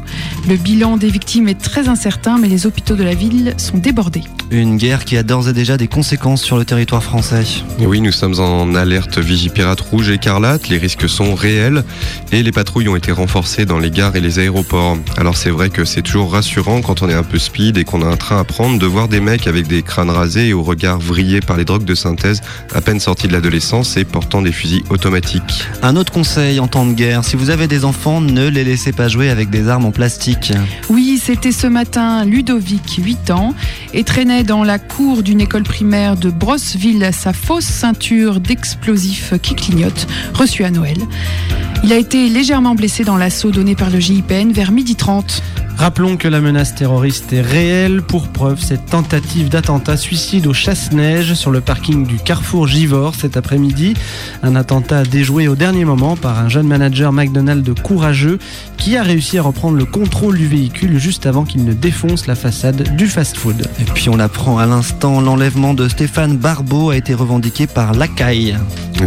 [0.50, 4.24] Le bilan des victimes est très incertain, mais les hôpitaux de la ville sont débordés.
[4.52, 7.44] Une guerre qui a d'ores et déjà des conséquences sur le territoire français.
[7.80, 11.84] Et oui, nous sommes en alerte Vigipirate rouge écarlate, les risques sont réels
[12.32, 14.98] et les patrouilles ont été renforcées dans les gares et les aéroports.
[15.18, 18.02] Alors c'est vrai que c'est toujours rassurant quand on est un peu speed et qu'on
[18.02, 20.64] a un train à prendre de voir des mecs avec des crânes rasés et au
[20.64, 22.42] regard vrillé par les drogues de synthèse
[22.74, 25.68] à peine sortis de l'adolescence et portant des fusils automatiques.
[25.82, 28.92] Un autre conseil en temps de guerre, si vous avez des enfants, ne les laissez
[28.92, 30.54] pas jouer avec des armes en plastique.
[30.90, 33.54] Oui, c'était ce matin Ludovic, 8 ans,
[33.94, 39.56] et traînait dans la cour d'une école primaire de Brosseville sa fausse ceinture d'explosifs qui
[39.56, 40.98] clignote, reçue à Noël.
[41.84, 45.42] Il a été légèrement blessé dans l'assaut donné par le GIPN vers 12h30.
[45.78, 48.02] Rappelons que la menace terroriste est réelle.
[48.02, 53.38] Pour preuve, cette tentative d'attentat suicide au chasse-neige sur le parking du Carrefour Givor cet
[53.38, 53.94] après-midi.
[54.42, 58.40] Un attentat déjoué au dernier moment par un jeune manager McDonald's courageux
[58.78, 62.36] qui a réussi à reprendre le contrôle du véhicule juste avant qu'il ne défonce la
[62.36, 63.68] façade du fast-food.
[63.80, 68.56] Et puis on apprend à l'instant l'enlèvement de Stéphane Barbeau a été revendiqué par l'ACAI.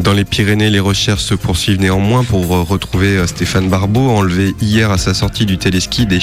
[0.05, 4.99] Dans les Pyrénées, les recherches se poursuivent néanmoins pour retrouver Stéphane Barbeau, enlevé hier à
[4.99, 6.21] sa sortie du téléski des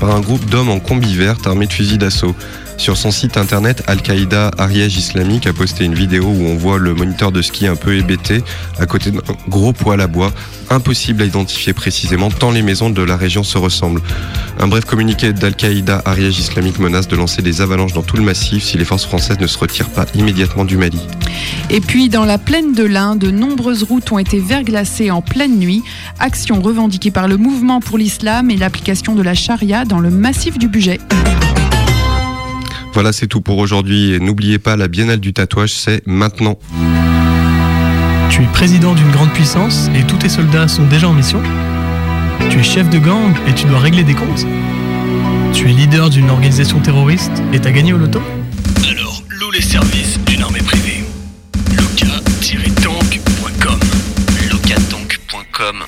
[0.00, 2.34] Par un groupe d'hommes en combi verte armés de fusils d'assaut.
[2.76, 6.94] Sur son site internet, Al-Qaïda Ariège Islamique a posté une vidéo où on voit le
[6.94, 8.42] moniteur de ski un peu hébété
[8.78, 10.30] à côté d'un gros poêle à bois,
[10.70, 14.02] impossible à identifier précisément tant les maisons de la région se ressemblent.
[14.60, 18.62] Un bref communiqué d'Al-Qaïda Ariège Islamique menace de lancer des avalanches dans tout le massif
[18.62, 21.00] si les forces françaises ne se retirent pas immédiatement du Mali.
[21.70, 25.58] Et puis dans la plaine de l'Ain, de nombreuses routes ont été verglacées en pleine
[25.58, 25.82] nuit.
[26.18, 30.58] Action revendiquée par le mouvement pour l'islam et l'application de la charia dans le massif
[30.58, 31.00] du budget.
[32.96, 34.14] Voilà, c'est tout pour aujourd'hui.
[34.14, 36.58] Et n'oubliez pas, la Biennale du tatouage, c'est maintenant.
[38.30, 41.42] Tu es président d'une grande puissance et tous tes soldats sont déjà en mission
[42.48, 44.46] Tu es chef de gang et tu dois régler des comptes
[45.52, 48.22] Tu es leader d'une organisation terroriste et t'as gagné au loto
[48.90, 51.04] Alors, loue les services d'une armée privée.
[51.76, 53.78] Loca-tank.com
[54.50, 55.82] Locatank.com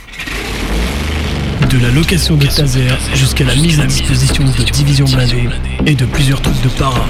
[1.70, 5.48] De la location de taser jusqu'à la mise à disposition de divisions blindées
[5.86, 7.04] et de plusieurs troupes de para,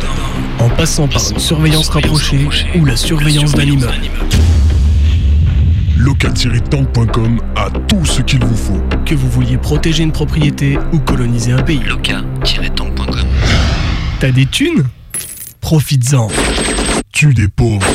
[0.59, 3.93] en passant par une surveillance rapprochée ou la surveillance d'un immeuble.
[5.97, 8.83] Loca-tank.com a tout ce qu'il vous faut.
[9.07, 11.81] Que vous vouliez protéger une propriété ou coloniser un pays.
[11.87, 13.27] Loca-tank.com
[14.19, 14.85] T'as des thunes?
[15.61, 16.29] Profites-en.
[17.13, 17.87] Tue des pauvres.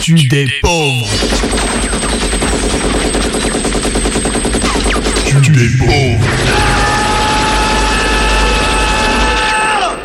[0.00, 1.06] Tue des pauvres.
[5.42, 6.24] Tue des pauvres.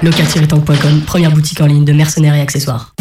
[0.02, 2.94] Local-tank.com, première boutique en ligne de mercenaires et accessoires.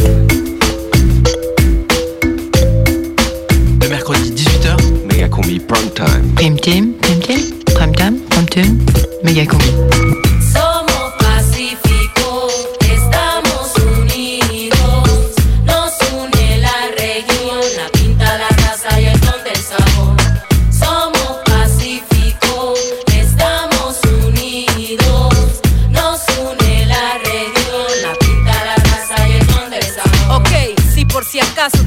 [3.83, 4.77] Le mercredi 18h,
[5.11, 6.35] Méga combi prime time.
[6.35, 7.41] Prime Team, Prime Team,
[7.75, 8.79] Prime Time, Prime Team,
[9.25, 9.47] Méga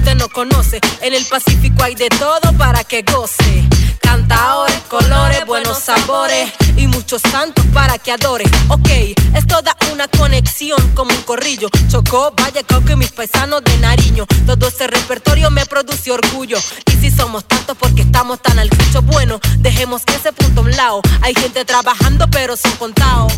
[0.02, 3.64] usted no conoce, en el Pacífico hay de todo para que goce.
[4.02, 8.46] Cantaores, colores, buenos sabores y muchos santos para que adore.
[8.70, 8.90] Ok,
[9.36, 11.70] es toda una conexión como un corrillo.
[11.88, 14.26] Chocó, Valle, Cauca y mis paisanos de Nariño.
[14.48, 16.58] Todo ese repertorio me produce orgullo.
[16.92, 20.72] Y si somos tantos porque estamos tan al cucho, bueno, dejemos ese punto a un
[20.72, 21.02] lado.
[21.22, 23.34] Hay gente trabajando, pero son contados.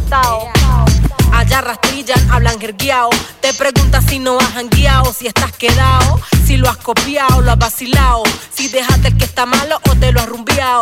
[1.34, 3.10] Allá rastrillan, hablan jergueado.
[3.41, 7.58] Te preguntas si no has jangueado, si estás quedado, si lo has copiado, lo has
[7.58, 10.82] vacilado, si dejaste que está malo o te lo has rumbeado.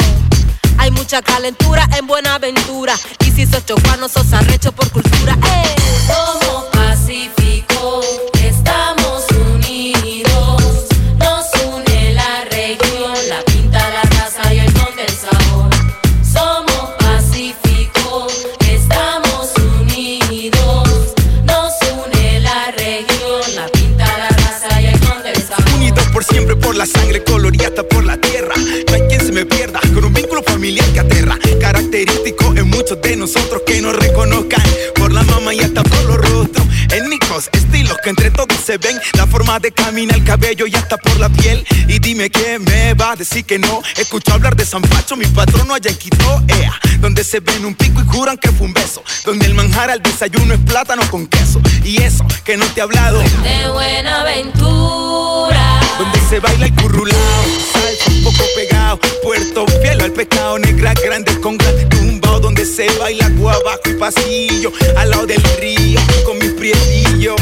[0.77, 2.95] Hay mucha calentura en Buenaventura.
[3.25, 5.37] Y si sos chocuano, sos arrecho por cultura.
[5.45, 5.75] ¡Eh!
[6.07, 7.50] Somos pacíficos,
[26.81, 28.55] la sangre coloriada por la tierra.
[28.57, 31.37] No hay quien se me pierda con un vínculo familiar que aterra.
[31.59, 34.63] Característico en muchos de nosotros que nos reconozcan
[34.95, 36.65] por la mama y hasta por los rostros.
[36.91, 38.99] Étnicos, estilos que entre todos se ven.
[39.13, 41.63] La forma de caminar, el cabello y hasta por la piel.
[41.87, 43.83] Y dime que me va a decir que no.
[43.97, 46.73] Escucho hablar de San Pacho, mi patrono allá en Quito, ea.
[46.99, 49.03] Donde se ven un pico y juran que fue un beso.
[49.23, 51.61] Donde el manjar al desayuno es plátano con queso.
[51.83, 53.19] Y eso que no te he hablado.
[53.19, 55.20] De Buenaventura.
[56.31, 61.57] Se baila el currulao, salsa un poco pegado, Puerto Fiel al pescado, negra grande con
[61.57, 67.35] tumbao, donde se baila abajo y pasillo, al lado del río, con mis prietillos.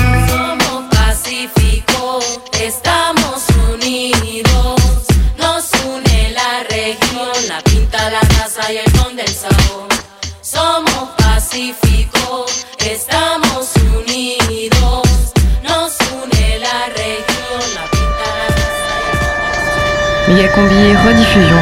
[20.30, 20.76] Méga Combi,
[21.08, 21.58] rediffusion.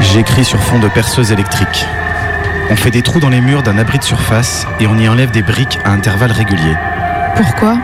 [0.00, 1.86] J'écris sur fond de perceuse électrique.
[2.70, 5.30] On fait des trous dans les murs d'un abri de surface et on y enlève
[5.30, 6.76] des briques à intervalles réguliers.
[7.36, 7.76] Pourquoi?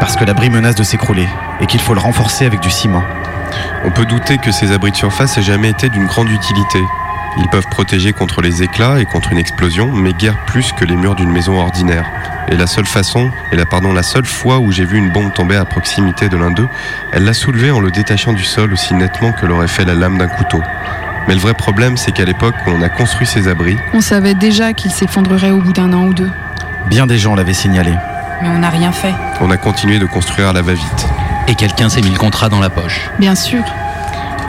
[0.00, 1.28] Parce que l'abri menace de s'écrouler
[1.60, 3.04] et qu'il faut le renforcer avec du ciment.
[3.84, 6.82] On peut douter que ces abris de surface aient jamais été d'une grande utilité.
[7.36, 10.96] Ils peuvent protéger contre les éclats et contre une explosion, mais guère plus que les
[10.96, 12.04] murs d'une maison ordinaire.
[12.48, 15.32] Et la seule façon, et la, pardon, la seule fois où j'ai vu une bombe
[15.32, 16.68] tomber à proximité de l'un d'eux,
[17.12, 20.18] elle l'a soulevé en le détachant du sol aussi nettement que l'aurait fait la lame
[20.18, 20.60] d'un couteau.
[21.26, 24.34] Mais le vrai problème, c'est qu'à l'époque où on a construit ces abris, On savait
[24.34, 26.30] déjà qu'ils s'effondreraient au bout d'un an ou deux.
[26.86, 27.94] Bien des gens l'avaient signalé.
[28.42, 29.14] Mais on n'a rien fait.
[29.40, 31.08] on a continué de construire à la va-vite.
[31.48, 33.10] Et quelqu'un s'est mis le contrat dans la poche.
[33.18, 33.62] Bien sûr.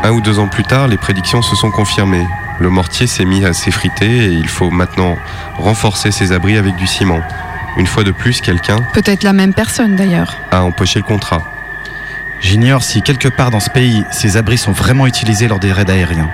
[0.04, 2.26] Un ou deux ans plus tard, les prédictions se sont confirmées.
[2.60, 5.18] Le mortier s'est mis à s'effriter et il faut maintenant
[5.58, 7.20] renforcer ces abris avec du ciment.
[7.78, 10.38] Une fois de plus, quelqu'un Peut-être la même personne d'ailleurs.
[10.52, 11.44] a empoché le contrat.
[12.40, 15.90] J'ignore si quelque part dans ce pays, ces abris sont vraiment utilisés lors des raids
[15.90, 16.30] aériens.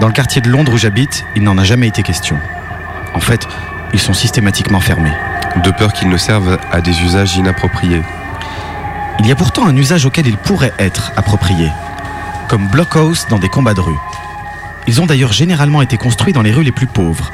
[0.00, 2.38] Dans le quartier de Londres où j'habite, il n'en a jamais été question.
[3.14, 3.46] En fait,
[3.92, 5.12] ils sont systématiquement fermés.
[5.62, 8.02] De peur qu'ils ne servent à des usages inappropriés.
[9.20, 11.70] Il y a pourtant un usage auquel ils pourraient être appropriés,
[12.48, 13.98] comme blockhouse dans des combats de rue.
[14.88, 17.30] Ils ont d'ailleurs généralement été construits dans les rues les plus pauvres.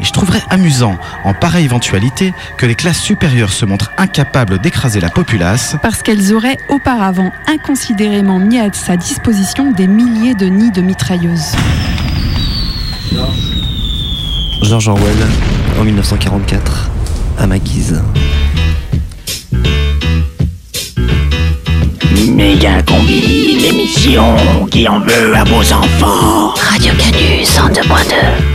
[0.00, 5.00] Et je trouverais amusant, en pareille éventualité, que les classes supérieures se montrent incapables d'écraser
[5.00, 10.72] la populace Parce qu'elles auraient auparavant inconsidérément mis à sa disposition des milliers de nids
[10.72, 11.52] de mitrailleuses.
[14.62, 15.28] George Orwell,
[15.78, 16.90] en 1944,
[17.38, 18.02] à ma guise.
[22.28, 24.36] Méga combi, l'émission
[24.70, 26.54] qui en veut à vos enfants.
[26.56, 28.53] Radio Canus 102.2.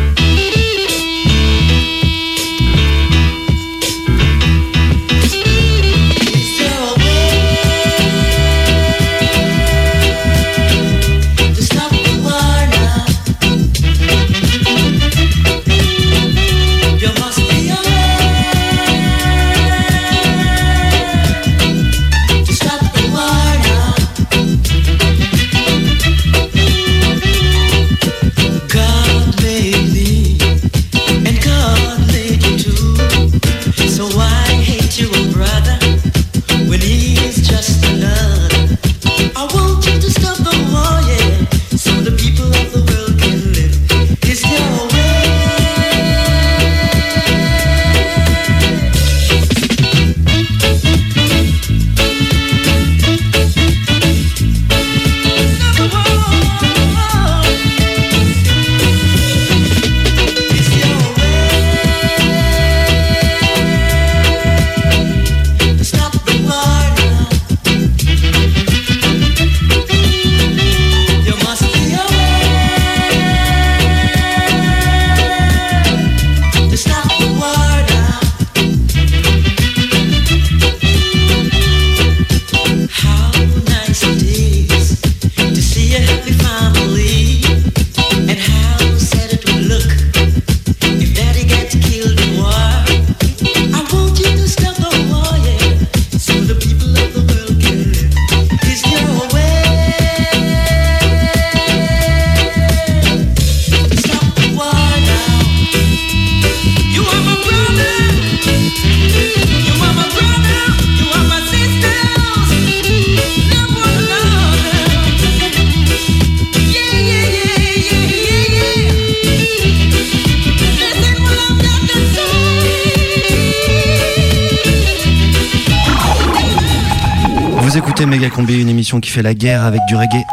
[128.89, 130.25] émission qui fait la guerre avec du reggae.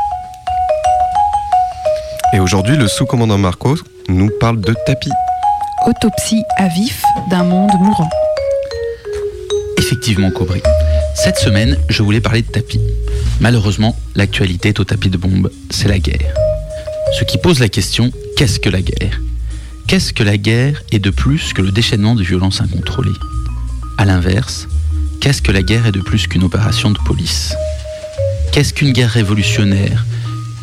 [2.32, 3.76] Et aujourd'hui, le sous-commandant Marcos
[4.08, 5.10] nous parle de tapis.
[5.86, 8.08] Autopsie à vif d'un monde mourant.
[9.76, 10.62] Effectivement, Cobry.
[11.14, 12.80] Cette semaine, je voulais parler de tapis.
[13.40, 16.34] Malheureusement, l'actualité est au tapis de bombe, c'est la guerre.
[17.18, 19.20] Ce qui pose la question, qu'est-ce que la guerre?
[19.86, 23.20] Qu'est-ce que la guerre est de plus que le déchaînement de violences incontrôlées?
[23.98, 24.66] À l'inverse,
[25.20, 27.54] qu'est-ce que la guerre est de plus qu'une opération de police?
[28.56, 30.06] Qu'est-ce qu'une guerre révolutionnaire,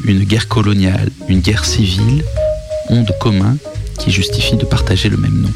[0.04, 2.24] une guerre coloniale, une guerre civile
[2.89, 3.56] ont de commun
[4.00, 5.52] qui justifie de partager le même nom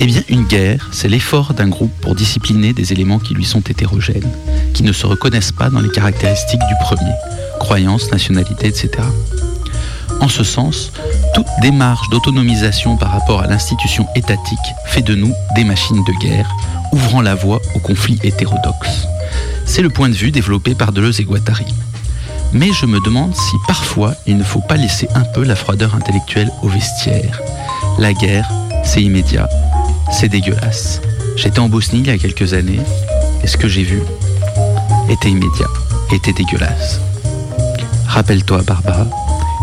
[0.00, 3.60] eh bien, une guerre, c'est l'effort d'un groupe pour discipliner des éléments qui lui sont
[3.60, 4.32] hétérogènes,
[4.72, 7.12] qui ne se reconnaissent pas dans les caractéristiques du premier,
[7.58, 8.90] croyances, nationalité, etc.
[10.22, 10.90] En ce sens,
[11.34, 16.48] toute démarche d'autonomisation par rapport à l'institution étatique fait de nous des machines de guerre,
[16.92, 19.06] ouvrant la voie au conflit hétérodoxe.
[19.72, 21.64] C'est le point de vue développé par Deleuze et Guattari.
[22.52, 25.94] Mais je me demande si parfois il ne faut pas laisser un peu la froideur
[25.94, 27.40] intellectuelle au vestiaire.
[27.96, 28.50] La guerre,
[28.82, 29.48] c'est immédiat,
[30.10, 31.00] c'est dégueulasse.
[31.36, 32.80] J'étais en Bosnie il y a quelques années,
[33.44, 34.02] et ce que j'ai vu
[35.08, 35.68] était immédiat,
[36.12, 37.00] était dégueulasse.
[38.08, 39.06] Rappelle-toi, Barbara,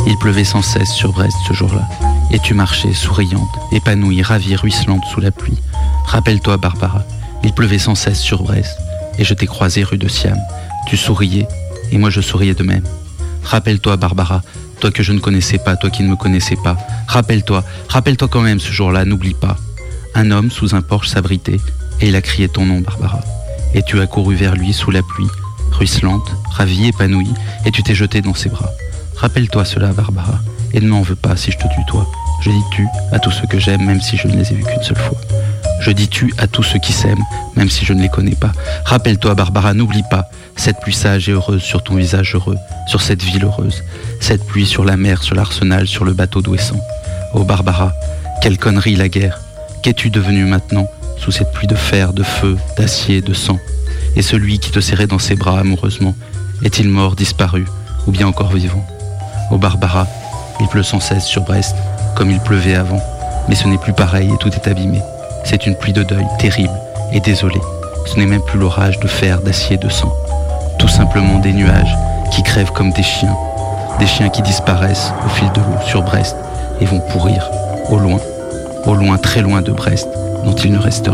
[0.08, 1.86] Il pleuvait sans cesse sur Brest ce jour-là.
[2.32, 5.58] Et tu marchais, souriante, épanouie, ravie, ruisselante sous la pluie.
[6.06, 7.04] Rappelle-toi, Barbara,
[7.44, 8.78] il pleuvait sans cesse sur Brest.
[9.20, 10.38] Et je t'ai croisé rue de Siam.
[10.88, 11.48] Tu souriais,
[11.92, 12.84] et moi je souriais de même.
[13.44, 14.42] Rappelle-toi, Barbara,
[14.80, 16.78] toi que je ne connaissais pas, toi qui ne me connaissais pas.
[17.08, 19.58] Rappelle-toi, rappelle-toi quand même ce jour-là, n'oublie pas.
[20.16, 21.60] Un homme sous un porche s'abritait,
[22.02, 23.22] et il a crié ton nom, Barbara.
[23.74, 25.28] Et tu as couru vers lui sous la pluie,
[25.72, 27.34] ruisselante, ravie, épanouie,
[27.66, 28.72] et tu t'es jeté dans ses bras.
[29.16, 30.40] Rappelle-toi cela, Barbara,
[30.74, 32.08] et ne m'en veux pas si je te tutoie.
[32.42, 34.64] Je dis tu à tous ceux que j'aime, même si je ne les ai vus
[34.64, 35.18] qu'une seule fois.
[35.80, 37.24] Je dis tu à tous ceux qui s'aiment,
[37.56, 38.52] même si je ne les connais pas.
[38.86, 42.58] Rappelle-toi, Barbara, n'oublie pas cette pluie sage et heureuse sur ton visage heureux,
[42.88, 43.84] sur cette ville heureuse,
[44.20, 46.80] cette pluie sur la mer, sur l'arsenal, sur le bateau d'Ouessant.
[47.34, 47.94] Oh Barbara,
[48.42, 49.40] quelle connerie la guerre.
[49.84, 53.60] Qu'es-tu devenu maintenant, sous cette pluie de fer, de feu, d'acier, de sang?
[54.16, 56.16] Et celui qui te serrait dans ses bras amoureusement,
[56.64, 57.66] est-il mort, disparu,
[58.08, 58.86] ou bien encore vivant?
[59.52, 60.08] Oh Barbara,
[60.60, 61.76] il pleut sans cesse sur Brest,
[62.16, 63.02] comme il pleuvait avant,
[63.48, 65.02] mais ce n'est plus pareil et tout est abîmé.
[65.50, 66.78] C'est une pluie de deuil terrible
[67.14, 67.62] et désolée.
[68.06, 70.14] Ce n'est même plus l'orage de fer, d'acier, de sang.
[70.78, 71.96] Tout simplement des nuages
[72.32, 73.36] qui crèvent comme des chiens.
[73.98, 76.36] Des chiens qui disparaissent au fil de l'eau sur Brest
[76.82, 77.50] et vont pourrir
[77.90, 78.20] au loin,
[78.86, 80.10] au loin, très loin de Brest,
[80.44, 81.08] dont il ne reste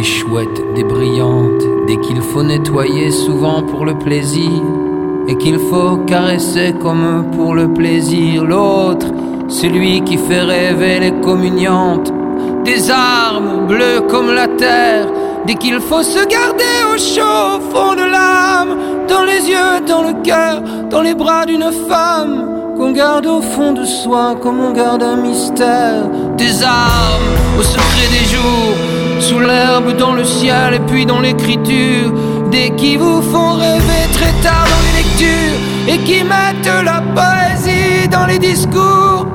[0.00, 4.62] des chouettes, des brillantes, des qu'il faut nettoyer souvent pour le plaisir,
[5.28, 8.42] et qu'il faut caresser comme pour le plaisir.
[8.42, 9.08] L'autre,
[9.48, 12.10] celui qui fait rêver les communiantes,
[12.64, 15.06] des armes bleues comme la terre,
[15.46, 18.74] dès qu'il faut se garder au chaud au fond de l'âme,
[19.06, 23.74] dans les yeux, dans le cœur, dans les bras d'une femme, qu'on garde au fond
[23.74, 26.08] de soi comme on garde un mystère.
[26.38, 28.89] Des armes au secret des jours,
[29.20, 32.12] sous l'herbe, dans le ciel et puis dans l'écriture,
[32.50, 35.58] des qui vous font rêver très tard dans les lectures
[35.88, 39.26] et qui mettent la poésie dans les discours.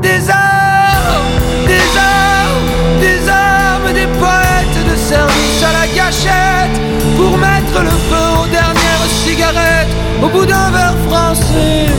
[0.00, 1.36] Des armes,
[1.66, 6.80] des armes, des armes, des poètes de service à la gâchette
[7.16, 11.93] pour mettre le feu aux dernières cigarettes au bout d'un verre français.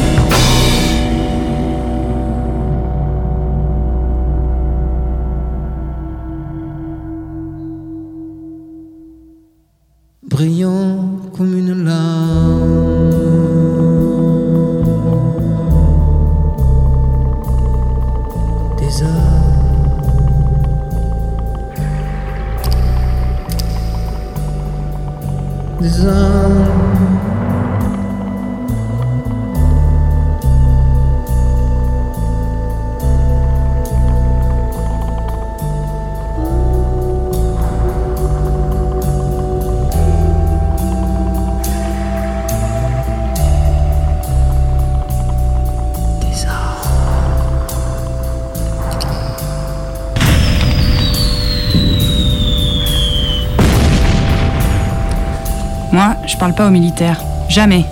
[55.95, 57.21] Moi, je parle pas aux militaires.
[57.47, 57.85] Jamais.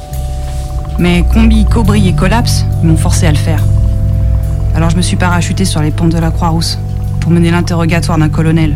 [1.00, 3.64] Mais Combi, Cobry et Collapse, ils m'ont forcé à le faire.
[4.76, 6.80] Alors je me suis parachuté sur les pentes de la Croix-Rousse
[7.22, 8.76] pour mener l'interrogatoire d'un colonel,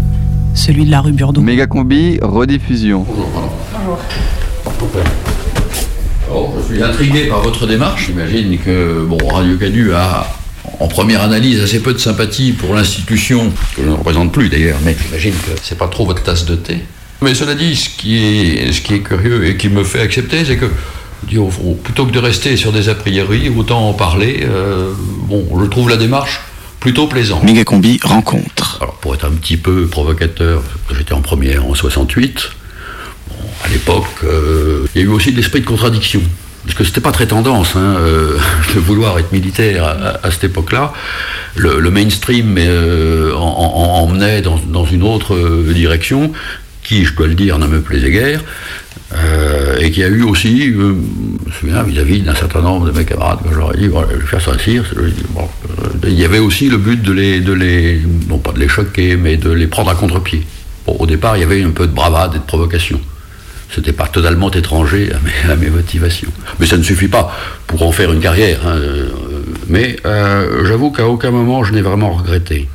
[0.54, 1.42] celui de la rue Burdeau.
[1.42, 3.06] Méga combi, rediffusion.
[6.34, 8.06] Oh, je suis intrigué par votre démarche.
[8.06, 10.26] J'imagine que bon, Radio Canu a,
[10.80, 14.80] en première analyse, assez peu de sympathie pour l'institution, que je ne représente plus d'ailleurs,
[14.86, 16.86] mais j'imagine que c'est pas trop votre tasse de thé.
[17.22, 20.46] Mais cela dit, ce qui est, ce qui est curieux et qui me fait accepter,
[20.46, 20.70] c'est que
[21.84, 24.42] plutôt que de rester sur des a priori, autant en parler.
[24.44, 24.92] euh,
[25.28, 26.42] bon, je trouve la démarche
[26.80, 27.44] plutôt plaisante.
[27.44, 28.78] Mégacombi rencontre.
[28.82, 30.62] Alors, pour être un petit peu provocateur,
[30.96, 32.50] j'étais en première en 68.
[33.30, 36.22] Bon, à l'époque, euh, il y a eu aussi de l'esprit de contradiction.
[36.66, 38.38] Parce que c'était pas très tendance hein, euh,
[38.76, 40.94] de vouloir être militaire à, à cette époque-là.
[41.56, 45.36] Le, le mainstream euh, en- en- emmenait dans, dans une autre
[45.74, 46.32] direction,
[46.88, 48.42] qui, je dois le dire, ne me plaisait guère.
[49.14, 50.94] Euh, et qui a eu aussi, euh,
[51.46, 53.88] je me souviens, vis-à-vis d'un certain nombre de mes camarades, que je leur ai dit,
[53.88, 54.84] voilà, je vais faire.
[55.30, 58.60] Bon, euh, il y avait aussi le but de les, de les, non pas de
[58.60, 60.46] les choquer, mais de les prendre à contre-pied.
[60.86, 63.00] Bon, au départ, il y avait un peu de bravade et de provocation.
[63.74, 65.12] C'était pas totalement étranger
[65.50, 66.32] à mes, motivations.
[66.60, 67.36] Mais ça ne suffit pas
[67.68, 68.66] pour en faire une carrière.
[68.66, 68.80] hein,
[69.68, 69.98] Mais
[70.64, 72.70] j'avoue qu'à aucun moment je n'ai vraiment regretté.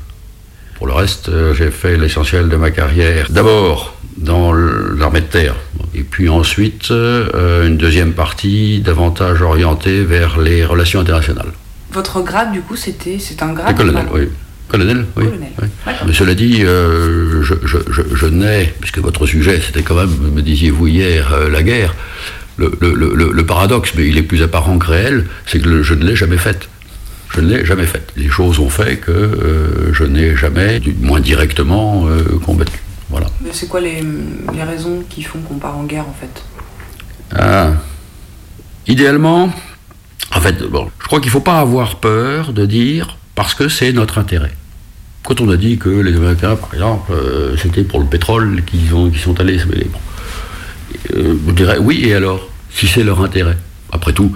[0.74, 3.28] Pour le reste, j'ai fait l'essentiel de ma carrière.
[3.30, 5.54] D'abord dans l'armée de terre,
[5.94, 11.52] Et puis ensuite, euh, une deuxième partie davantage orientée vers les relations internationales.
[11.92, 14.28] Votre grade, du coup, c'était c'est un grade colonel, oui.
[14.68, 15.24] Colonel, oui.
[15.60, 15.68] oui.
[16.06, 20.14] Mais cela dit, euh, je, je, je, je n'ai, puisque votre sujet, c'était quand même,
[20.34, 21.94] me disiez-vous hier, euh, la guerre,
[22.56, 25.94] le, le- le- le paradoxe, mais il est plus apparent que réel, c'est que je
[25.94, 26.68] ne l'ai jamais faite.
[27.34, 28.12] Je ne l'ai jamais faite.
[28.16, 29.30] Les choses ont fait que
[29.92, 32.06] je n'ai jamais, du moins directement,
[32.44, 32.78] combattu.
[33.12, 33.26] Voilà.
[33.42, 34.02] Mais c'est quoi les,
[34.54, 36.42] les raisons qui font qu'on part en guerre, en fait?
[37.38, 37.72] Ah.
[38.88, 39.52] Idéalement,
[40.34, 43.68] en fait, bon, je crois qu'il ne faut pas avoir peur de dire parce que
[43.68, 44.52] c'est notre intérêt.
[45.24, 48.92] Quand on a dit que les Américains, par exemple, euh, c'était pour le pétrole qu'ils
[48.94, 49.98] ont- qu'ils sont allés se mêler, bon.
[51.14, 52.48] Euh, je dirais oui, et alors?
[52.74, 53.56] Si c'est leur intérêt.
[53.92, 54.34] Après tout,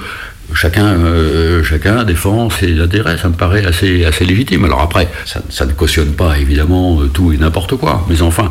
[0.56, 4.64] chacun, euh, chacun défend ses intérêts, ça me paraît assez, assez légitime.
[4.64, 8.50] Alors après, ça, ne cautionne pas évidemment euh, tout et n'importe quoi, mais enfin,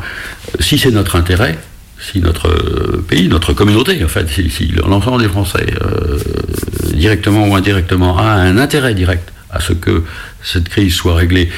[0.50, 1.58] euh, si c'est notre intérêt,
[2.00, 2.50] si notre
[3.08, 5.66] pays, notre communauté, en fait, si, l'ensemble des Français,
[6.94, 10.04] directement ou indirectement, a un intérêt direct à ce que
[10.44, 11.50] cette crise soit réglée,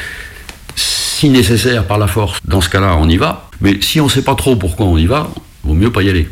[0.76, 3.50] si nécessaire par la force, dans ce cas-là, on y va.
[3.62, 5.32] Mais si on ne sait pas trop pourquoi on y va,
[5.64, 6.30] vaut mieux pas y aller.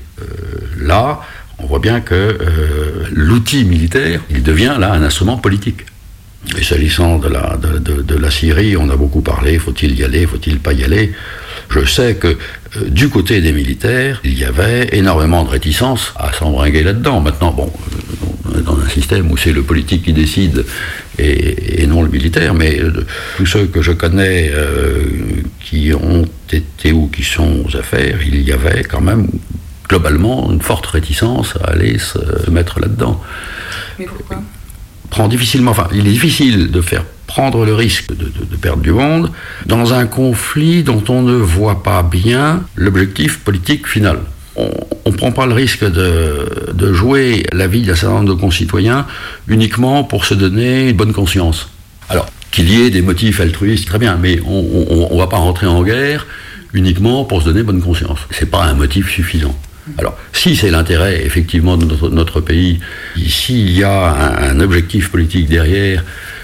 [0.79, 1.21] Là,
[1.59, 5.85] on voit bien que euh, l'outil militaire, il devient là un instrument politique.
[6.59, 10.83] Et s'agissant de la, Syrie, on a beaucoup parlé, faut-il y aller, faut-il pas y
[10.83, 11.11] aller
[11.69, 12.35] Je sais que euh,
[12.87, 17.19] du côté des militaires, il y avait énormément de réticence à s'embringuer là-dedans.
[17.19, 17.73] Maintenant, bon,
[18.53, 20.65] euh, dans un système où c'est le politique qui décide
[21.17, 22.79] et, non le militaire, mais
[23.37, 24.51] tous ceux que je connais
[25.61, 29.27] qui ont été ou qui sont aux affaires, il y avait quand même
[29.87, 33.21] globalement une forte réticence à aller se mettre là-dedans
[33.99, 34.41] Mais pourquoi?
[35.09, 38.81] Prend difficilement, enfin, il est difficile de faire prendre le risque de, de- de perdre
[38.81, 39.31] du monde
[39.65, 44.19] dans un conflit dont on ne voit pas bien l'objectif politique final.
[44.57, 44.69] On
[45.11, 49.05] ne prend pas le risque de, de jouer la vie d'un certain nombre de concitoyens
[49.47, 51.69] uniquement pour se donner une bonne conscience.
[52.09, 55.67] Alors, qu'il y ait des motifs altruistes, très bien, mais on ne va pas rentrer
[55.67, 56.25] en guerre
[56.73, 58.19] uniquement pour se donner bonne conscience.
[58.31, 59.55] C'est pas un motif suffisant.
[59.97, 62.79] Alors, si c'est l'intérêt effectivement de notre, notre pays,
[63.15, 66.03] s'il y a un, objectif politique derrière,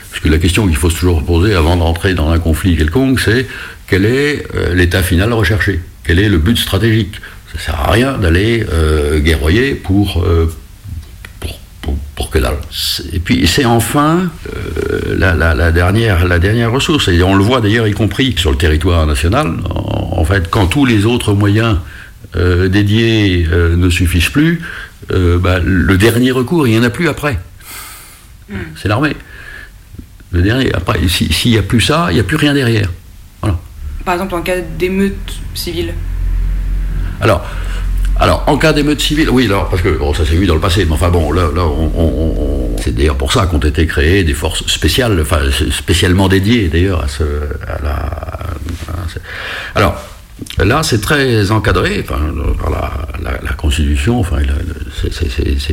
[0.10, 3.48] parce que la question qu'il faut toujours poser avant d'entrer dans un conflit quelconque, c'est
[3.88, 5.80] quel est euh, l'état final recherché?
[6.04, 7.16] Quel est le but stratégique?
[7.52, 10.54] Ça ne sert à rien d'aller euh, guerroyer pour, euh,
[11.39, 11.60] pour,
[12.16, 12.58] pour- que dalle.
[13.12, 14.30] Et puis c'est enfin
[15.18, 19.06] la, dernière, la dernière ressource, et on le voit d'ailleurs y compris sur le territoire
[19.06, 21.78] national, en fait, quand tous les autres moyens
[22.36, 24.62] euh, dédiés euh, ne suffisent plus,
[25.12, 27.40] euh, bah, le dernier recours, il n'y en a plus après.
[28.76, 29.16] C'est l'armée.
[30.32, 32.90] Le dernier, après, si- s'il n'y a plus ça, il n'y a plus rien derrière.
[34.04, 35.14] Par exemple, en cas d'émeute
[35.54, 35.94] civile.
[37.22, 37.46] Alors,
[38.20, 40.60] alors en cas d'émeute civile, oui, alors, parce que bon, ça s'est vu dans le
[40.60, 42.36] passé, mais enfin bon, là, là, on- on-
[42.74, 45.40] on- c'est d'ailleurs pour ça qu'ont été créées des forces spéciales, enfin
[45.72, 47.24] spécialement dédiées d'ailleurs à ce,
[47.68, 49.20] à la, à ce-
[49.76, 49.96] alors.
[50.58, 52.20] Là, c'est très encadré enfin,
[52.60, 52.92] par la,
[53.24, 54.20] la- la Constitution.
[54.20, 54.38] Enfin,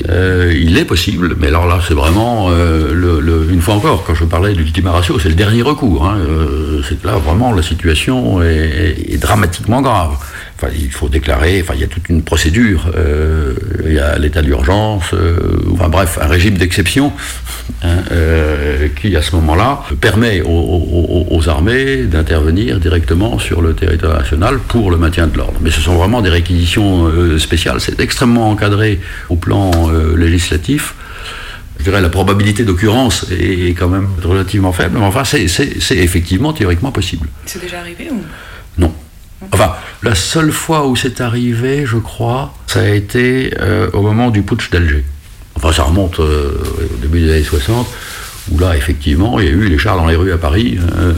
[0.09, 4.05] euh, il est possible, mais alors là, c'est vraiment, euh, le, le- une fois encore,
[4.05, 6.07] quand je parlais d'ultima ratio, c'est le dernier recours.
[6.07, 10.13] hein, euh, c'est que là, vraiment, la situation est dramatiquement grave.
[10.75, 13.55] Il faut déclarer, enfin, il y a toute une procédure, euh,
[13.87, 15.37] il y a l'état d'urgence, euh,
[15.73, 17.13] enfin bref, un régime d'exception
[17.85, 24.19] hein, euh, qui, à ce moment-là, permet aux, aux- armées d'intervenir directement sur le territoire
[24.19, 25.59] national pour le maintien de l'ordre.
[25.61, 28.99] Mais ce sont vraiment des réquisitions spéciales, c'est extrêmement encadré
[29.29, 29.71] au plan
[30.17, 30.95] législatif.
[31.79, 35.47] Je dirais la probabilité d'occurrence est quand même relativement faible, mais enfin, c'est-
[35.97, 37.29] effectivement théoriquement possible.
[37.47, 38.21] C'est déjà arrivé ou?
[39.53, 39.73] Enfin,
[40.03, 44.43] la seule fois où c'est arrivé, je crois, ça a été euh, au moment du
[44.43, 45.05] putsch d'Alger.
[45.55, 46.61] Enfin, ça remonte euh,
[46.93, 47.87] au début des années 60,
[48.51, 50.79] où là, effectivement, il y a eu les chars dans les rues à Paris.
[50.99, 51.13] euh.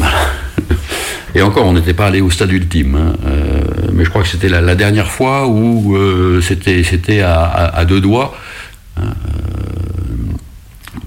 [1.34, 2.96] Et encore, on n'était pas allé au stade ultime.
[2.96, 3.12] hein,
[3.92, 5.96] mais je crois que c'était la, dernière fois où
[6.42, 8.36] c'était à, à- deux doigts.
[8.96, 9.10] hein,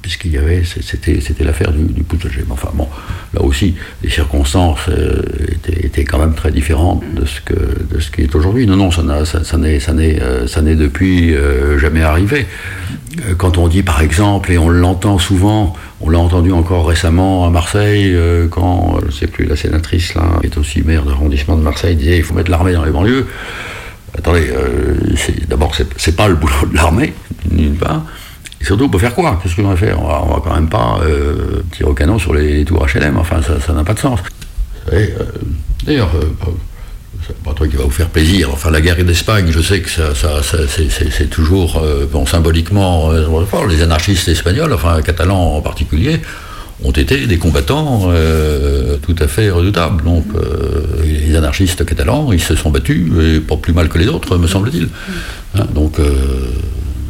[0.02, 2.44] puisqu'il y avait, c'était, c'était l'affaire du, du putsch d'Alger.
[2.48, 2.88] Mais Enfin bon,
[3.34, 5.22] là aussi, les circonstances euh,
[5.52, 8.66] étaient, étaient quand même très différentes de ce que de ce qui est aujourd'hui.
[8.68, 12.04] Non, non, ça, n'a- ça, ça n'est, ça n'est, euh, ça n'est depuis euh, jamais
[12.04, 12.46] arrivé.
[13.38, 17.50] Quand on dit par exemple, et on l'entend souvent, on l'a entendu encore récemment à
[17.52, 18.16] Marseille,
[18.50, 21.96] quand, je ne sais plus, la sénatrice là, qui est aussi maire d'arrondissement de Marseille,
[21.96, 23.28] disait il faut mettre l'armée dans les banlieues.
[24.18, 24.52] Attendez,
[25.16, 27.14] c'est- d'abord, c'est, c'est pas le boulot de l'armée,
[27.50, 28.04] d'une part.
[28.64, 30.70] Et surtout, on peut faire quoi Qu'est-ce qu'on va faire on va, va quand même
[30.70, 33.18] pas euh, tirer au canon sur les, tours HLM.
[33.18, 34.20] Enfin, ça n'a pas de sens.
[34.94, 35.06] Euh,
[35.86, 36.28] D'ailleurs, euh,
[37.28, 38.52] c'est pas un truc qui va vous faire plaisir.
[38.54, 43.12] Enfin, la guerre d'Espagne, je sais que ça, ça- ça- c'est- toujours, euh, bon, symboliquement,
[43.70, 46.22] les anarchistes espagnols, enfin catalans en particulier,
[46.86, 48.12] ont été des combattants
[49.02, 50.04] tout à fait redoutables.
[50.06, 50.26] Donc,
[51.04, 54.48] les anarchistes catalans, ils se sont battus, et pas plus mal que les autres, me
[54.48, 54.88] semble-t-il.
[55.56, 56.00] Hein, donc,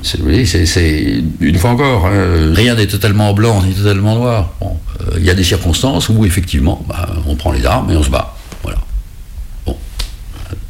[0.04, 4.16] c'est, vous voyez, c'est- c'est- une fois encore, hein, rien n'est totalement blanc ni totalement
[4.16, 4.54] noir.
[4.62, 7.96] Bon, euh, Il y a des circonstances où, effectivement, bah, on prend les armes et
[7.98, 8.36] on se bat.
[8.64, 8.80] Voilà.
[9.66, 9.76] Bon.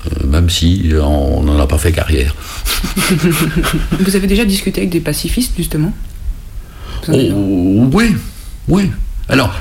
[0.08, 2.34] Euh, même si euh, on n'en a pas fait carrière.
[4.00, 5.94] Vous avez déjà discuté avec des pacifistes, justement?
[7.08, 7.14] Oh,
[7.94, 8.16] oui,
[8.68, 8.92] oui.
[9.30, 9.54] Alors,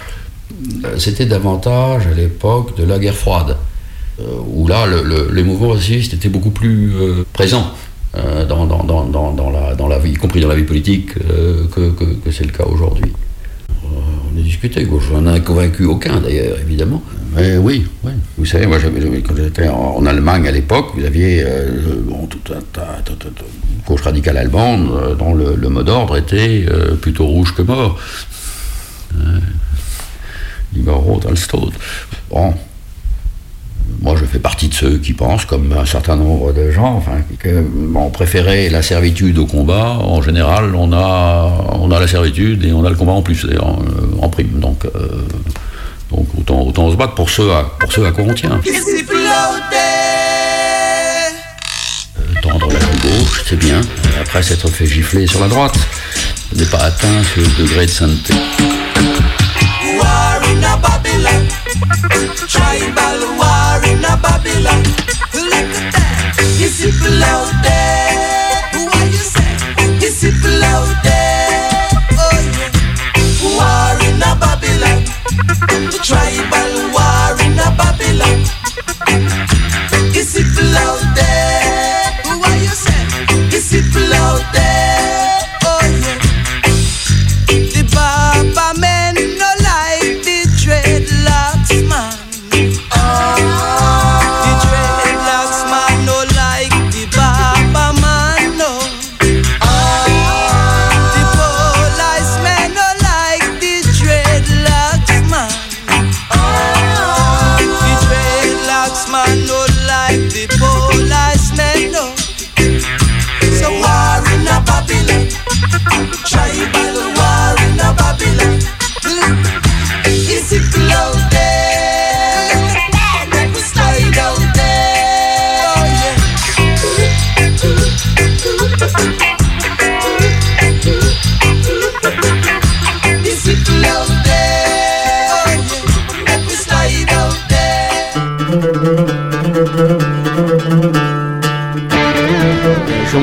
[0.98, 3.56] c'était davantage à l'époque de la guerre froide,
[4.46, 7.72] où là, le- le- les mouvements racistes étaient beaucoup plus euh, présents
[8.14, 11.10] dans, dans- dans- dans- dans la, dans la vie, y compris dans la vie politique,
[11.30, 13.10] euh, que, que- c'est le cas aujourd'hui.
[13.84, 13.98] Euh,
[14.34, 17.02] on a discuté, je n'en ai convaincu aucun d'ailleurs, évidemment.
[17.34, 18.12] Mais oui, oui.
[18.36, 18.78] Vous savez, moi,
[19.26, 21.70] quand j'étais en, Allemagne à l'époque, vous aviez euh,
[22.28, 27.26] tout un tas, une gauche radicale allemande euh, dont le, mot d'ordre était euh, plutôt
[27.26, 27.98] rouge que mort.
[29.16, 29.38] Euh.
[32.30, 32.54] Bon.
[34.03, 37.18] Moi, je fais partie de ceux qui pensent, comme un certain nombre de gens, enfin,
[37.38, 39.96] que bon, préférait la servitude au combat.
[40.00, 41.48] En général, on a,
[41.80, 43.78] on a la servitude et on a le combat en plus, en,
[44.20, 44.59] en prime.
[44.59, 45.09] Donc, euh,
[46.11, 48.61] donc autant, autant se battre pour ceux à, pour ceux à quoi on tient.
[52.18, 53.80] Euh, tendre la main gauche, c'est bien.
[54.20, 55.78] Après s'être fait gifler sur la droite,
[56.57, 58.34] n'est pas atteint ce degré de sainteté.
[61.22, 61.46] Babylon,
[62.48, 64.82] tribal war in a Babylon.
[65.34, 68.86] Look at that, these people out there.
[68.86, 69.54] What you say?
[70.00, 71.90] These people out there.
[72.18, 72.70] Oh yeah,
[73.54, 75.04] war in a Babylon,
[76.02, 78.38] tribal war in a Babylon.
[80.12, 81.31] These people out there.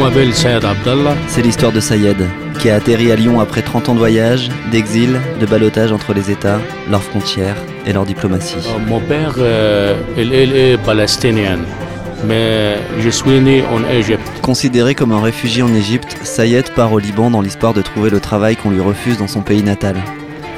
[0.10, 1.16] Sayed Abdallah.
[1.28, 2.18] C'est l'histoire de Sayed,
[2.60, 6.32] qui a atterri à Lyon après 30 ans de voyage, d'exil, de ballottage entre les
[6.32, 7.55] États, leurs frontières
[7.86, 8.55] et leur diplomatie.
[8.57, 11.60] Euh, Mon père, euh, il, il est palestinien,
[12.26, 14.28] mais je suis né en Égypte.
[14.41, 18.20] Considéré comme un réfugié en Égypte, Sayed part au Liban dans l'espoir de trouver le
[18.20, 19.95] travail qu'on lui refuse dans son pays natal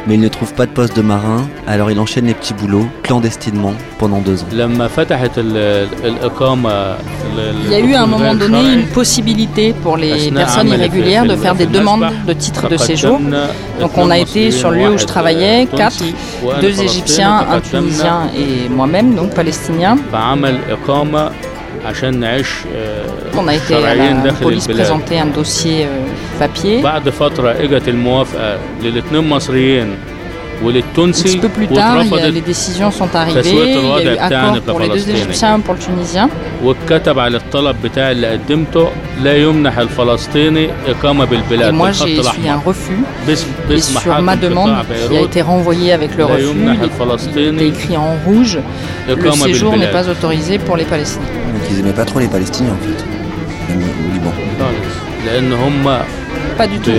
[0.08, 2.88] mais il ne trouve pas de poste de marin, alors il enchaîne les petits boulots
[3.04, 4.48] clandestinement pendant deux ans.
[4.52, 4.58] Il
[7.72, 11.56] y a eu à un moment donné une possibilité pour les personnes irrégulières de faire
[11.56, 13.20] des demandes de titres de séjour.
[13.80, 16.04] Donc on a été sur le lieu où je travaillais, quatre,
[16.62, 19.98] deux Égyptiens, un Tunisien et moi-même, donc palestinien.
[23.38, 25.88] On a été à la police présenter un dossier
[26.38, 26.82] papier.
[30.64, 33.42] Un petit peu plus tard, les décisions sont arrivées.
[34.00, 36.30] Il y pour les deux Égyptiens pour le Tunisien.
[41.68, 43.02] Et moi, j'ai essuyé un refus.
[43.72, 44.72] Et sur ma demande,
[45.10, 46.56] qui a été renvoyée avec le refus,
[47.36, 48.60] il est écrit en rouge,
[49.08, 51.26] le séjour n'est pas autorisé pour les Palestiniens
[51.72, 53.06] qu'ils aimaient pas trop les Palestiniens en fait,
[53.70, 54.34] même au Liban.
[56.58, 56.92] Pas du tout.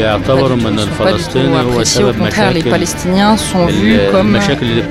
[0.99, 1.39] Pas du tout.
[1.57, 4.83] Appréciés, au contraire, les Palestiniens sont vus comme euh, les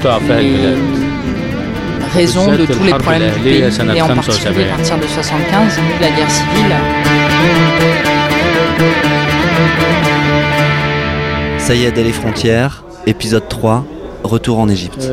[2.14, 3.64] raison de tous les problèmes du pays,
[3.96, 6.76] et en particulier à partir de 75, la guerre civile.
[11.58, 13.86] Ça y est, dès les frontières, épisode 3,
[14.32, 15.04] retour en Égypte.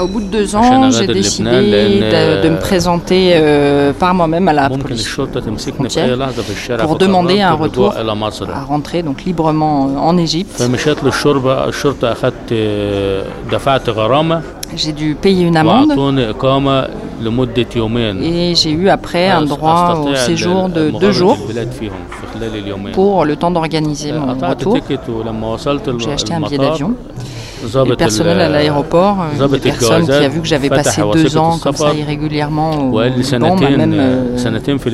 [0.00, 1.50] Au bout de deux ans, j'ai décidé
[2.44, 5.08] de, me présenter euh, par moi-même à la police.
[5.72, 6.18] frontière
[6.86, 10.56] pour demander un retour à rentrer donc librement en Égypte.
[14.74, 15.92] J'ai dû payer une amende.
[18.22, 21.38] et j'ai eu après un droit au séjour de deux jours
[22.92, 24.76] pour le temps d'organiser mon retour.
[25.98, 26.94] J'ai acheté un billet d'avion.
[27.62, 31.58] Le personnel à l'aéroport, euh, une personne qui a vu que j'avais passé deux ans
[31.58, 34.36] comme ça irrégulièrement au Liban, même euh,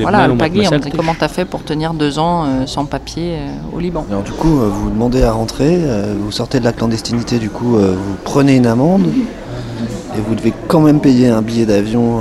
[0.01, 3.37] voilà, on me dit comment t'as fait pour tenir deux ans euh, sans papier
[3.75, 4.05] au Liban?
[4.23, 5.79] Du coup, vous demandez à rentrer,
[6.19, 9.07] vous sortez de la clandestinité, du coup, vous prenez une amende
[10.17, 12.19] et vous devez quand même payer un billet d'avion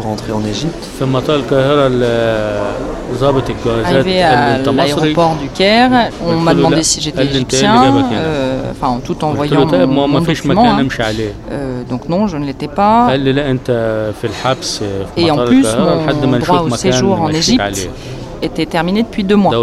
[0.00, 0.88] pour rentrer en Égypte.
[3.84, 9.32] Arrivé à l'aéroport du Caire, on m'a demandé si j'étais égyptien, euh, enfin tout en
[9.32, 10.78] voyant mon, document.
[10.78, 10.86] Hein.
[11.50, 13.10] Euh, donc non, je ne l'étais pas.
[15.16, 15.66] Et en plus,
[16.22, 17.90] mon droit au séjour en Égypte
[18.42, 19.54] était terminé depuis deux mois.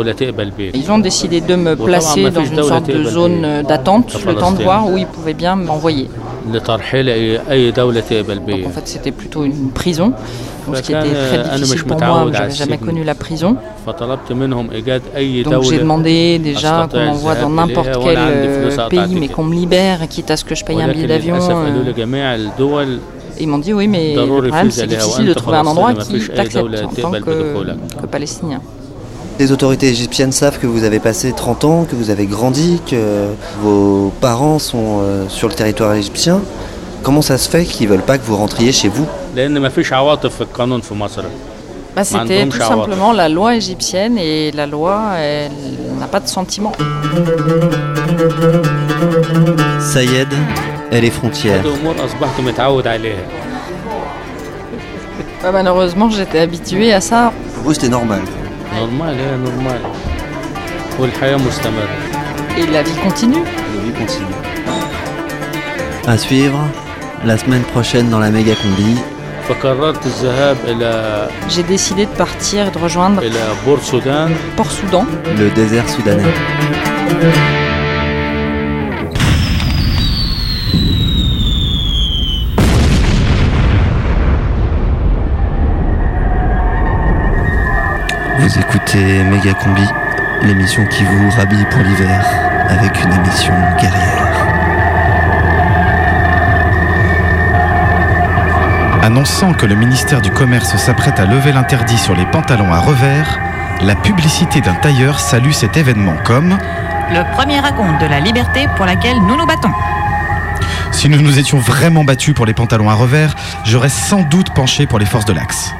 [0.73, 4.61] Ils ont décidé de me placer dans une sorte de zone d'attente, le temps de
[4.63, 6.09] voir où ils pouvaient bien m'envoyer.
[8.57, 10.13] Donc en fait, c'était plutôt une prison,
[10.65, 13.57] donc ce qui était très difficile pour moi, je n'avais jamais connu la prison.
[15.45, 20.07] Donc j'ai demandé déjà qu'on m'envoie dans n'importe quel euh, pays, mais qu'on me libère,
[20.07, 21.37] quitte à ce que je paye un billet d'avion.
[21.39, 22.97] Euh.
[23.39, 24.15] Ils m'ont dit oui, mais
[24.71, 27.53] c'est difficile de trouver un endroit qui t'accepte en tant que,
[28.01, 28.61] que Palestinien.
[29.39, 33.27] Les autorités égyptiennes savent que vous avez passé 30 ans, que vous avez grandi, que
[33.61, 36.41] vos parents sont euh, sur le territoire égyptien.
[37.03, 39.05] Comment ça se fait qu'ils ne veulent pas que vous rentriez chez vous?
[41.95, 45.51] Bah, c'était tout simplement la loi égyptienne et la loi, elle
[45.99, 46.71] n'a pas de sentiment.
[49.79, 50.27] Sayed,
[50.91, 51.63] elle est frontière.
[55.43, 57.31] Bah, malheureusement, j'étais habituée à ça.
[57.53, 58.21] Pour vous, c'était normal
[58.79, 59.15] normal.
[59.15, 59.79] Normal, hein, normal.
[62.57, 63.43] Et la vie continue.
[63.43, 64.35] La vie continue.
[66.05, 66.59] À suivre
[67.25, 68.97] la semaine prochaine dans la méga combi.
[71.49, 73.21] J'ai décidé de partir et de rejoindre
[74.55, 75.05] Port Soudan,
[75.37, 76.33] le désert soudanais.
[88.47, 89.83] Vous écoutez Méga Combi,
[90.41, 92.25] l'émission qui vous rhabille pour l'hiver,
[92.69, 94.47] avec une émission guerrière.
[99.03, 103.37] Annonçant que le ministère du Commerce s'apprête à lever l'interdit sur les pantalons à revers,
[103.81, 106.57] la publicité d'un tailleur salue cet événement comme
[107.11, 109.73] Le premier raconte de la liberté pour laquelle nous nous battons.
[110.93, 113.35] Si nous nous étions vraiment battus pour les pantalons à revers,
[113.65, 115.73] j'aurais sans doute penché pour les forces de l'axe.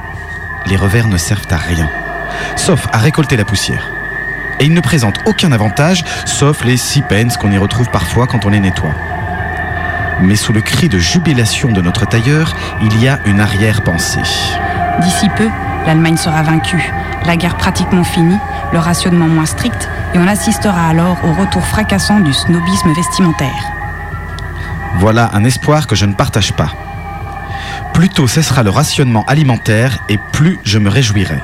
[0.66, 1.90] Les revers ne servent à rien,
[2.56, 3.90] sauf à récolter la poussière.
[4.60, 8.46] Et ils ne présentent aucun avantage, sauf les six pence qu'on y retrouve parfois quand
[8.46, 8.96] on les nettoie.
[10.22, 14.22] Mais sous le cri de jubilation de notre tailleur, il y a une arrière-pensée.
[15.00, 15.48] D'ici peu,
[15.86, 16.92] l'Allemagne sera vaincue,
[17.26, 18.40] la guerre pratiquement finie,
[18.74, 23.72] le rationnement moins strict, et on assistera alors au retour fracassant du snobisme vestimentaire.
[24.96, 26.72] Voilà un espoir que je ne partage pas.
[27.94, 31.42] Plus tôt cessera le rationnement alimentaire et plus je me réjouirai.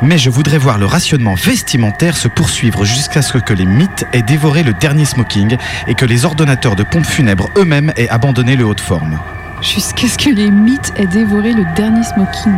[0.00, 4.22] Mais je voudrais voir le rationnement vestimentaire se poursuivre jusqu'à ce que les mythes aient
[4.22, 5.56] dévoré le dernier smoking
[5.88, 9.18] et que les ordonnateurs de pompes funèbres eux-mêmes aient abandonné le haut de forme.
[9.60, 12.54] Jusqu'à ce que les mythes aient dévoré le dernier smoking.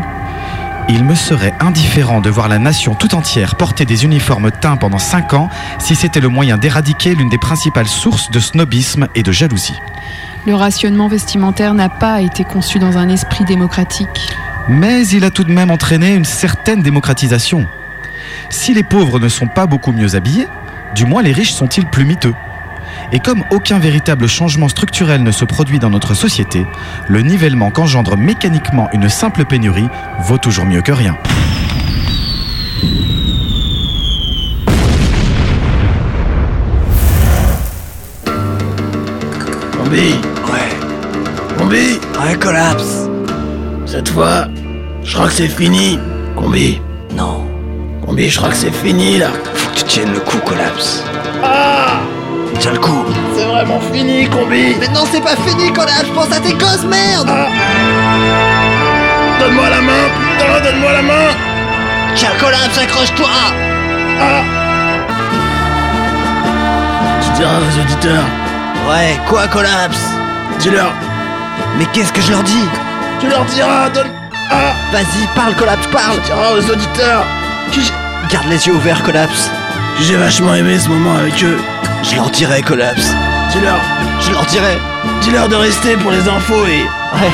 [0.90, 4.98] Il me serait indifférent de voir la nation tout entière porter des uniformes teints pendant
[4.98, 9.32] 5 ans si c'était le moyen d'éradiquer l'une des principales sources de snobisme et de
[9.32, 9.78] jalousie.
[10.46, 14.30] Le rationnement vestimentaire n'a pas été conçu dans un esprit démocratique.
[14.68, 17.66] Mais il a tout de même entraîné une certaine démocratisation.
[18.50, 20.48] Si les pauvres ne sont pas beaucoup mieux habillés,
[20.94, 22.34] du moins les riches sont-ils plus miteux
[23.12, 26.66] Et comme aucun véritable changement structurel ne se produit dans notre société,
[27.08, 29.88] le nivellement qu'engendre mécaniquement une simple pénurie
[30.20, 31.16] vaut toujours mieux que rien.
[39.76, 40.14] Combi
[40.50, 40.70] Ouais.
[41.58, 42.99] Combi Ouais, collapse.
[43.90, 44.46] Cette fois,
[45.02, 45.98] je crois que c'est fini.
[46.36, 46.80] Combi
[47.16, 47.44] Non.
[48.06, 49.30] Combi, je crois que c'est fini là.
[49.52, 51.02] Faut que tu tiennes le coup, collapse.
[51.42, 51.98] Ah
[52.60, 53.04] Tiens le coup.
[53.34, 57.26] C'est vraiment fini, Combi Mais non, c'est pas fini, collapse, pense à tes gosses, merde
[59.40, 61.28] Donne-moi la main, putain, donne-moi la main
[62.14, 63.28] Tiens, collapse, accroche-toi
[64.20, 64.42] Ah
[67.40, 68.24] diras aux auditeurs.
[68.88, 70.04] Ouais, quoi, Collapse?
[70.58, 70.92] Dis-leur.
[71.78, 72.68] Mais qu'est-ce que je leur dis?
[73.20, 74.08] Tu leur diras, donne.
[74.50, 77.24] Ah Vas-y, parle, Collapse, parle Tu diras aux auditeurs.
[77.72, 79.50] Que Garde les yeux ouverts, Collapse.
[80.00, 81.58] J'ai vachement aimé ce moment avec eux.
[82.02, 83.12] Je leur dirai, Collapse.
[83.52, 83.78] Dis-leur.
[84.20, 84.78] Je leur dirai.
[85.22, 86.82] Dis-leur de rester pour les infos et.
[87.20, 87.30] Ouais.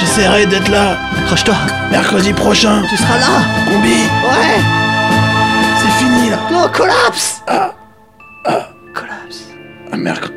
[0.00, 0.96] J'essaierai d'être là.
[1.22, 1.54] Accroche-toi.
[1.90, 2.82] Mercredi prochain.
[2.88, 3.42] Tu seras là.
[3.66, 3.88] Combi.
[3.90, 4.60] Ouais.
[5.78, 6.38] C'est fini là.
[6.50, 7.42] Non, Collapse.
[7.46, 7.72] Ah.
[8.46, 8.68] Ah.
[8.94, 9.48] Collapse.
[9.92, 10.34] Un mercredi.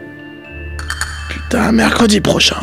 [1.30, 2.58] Putain, mercredi prochain.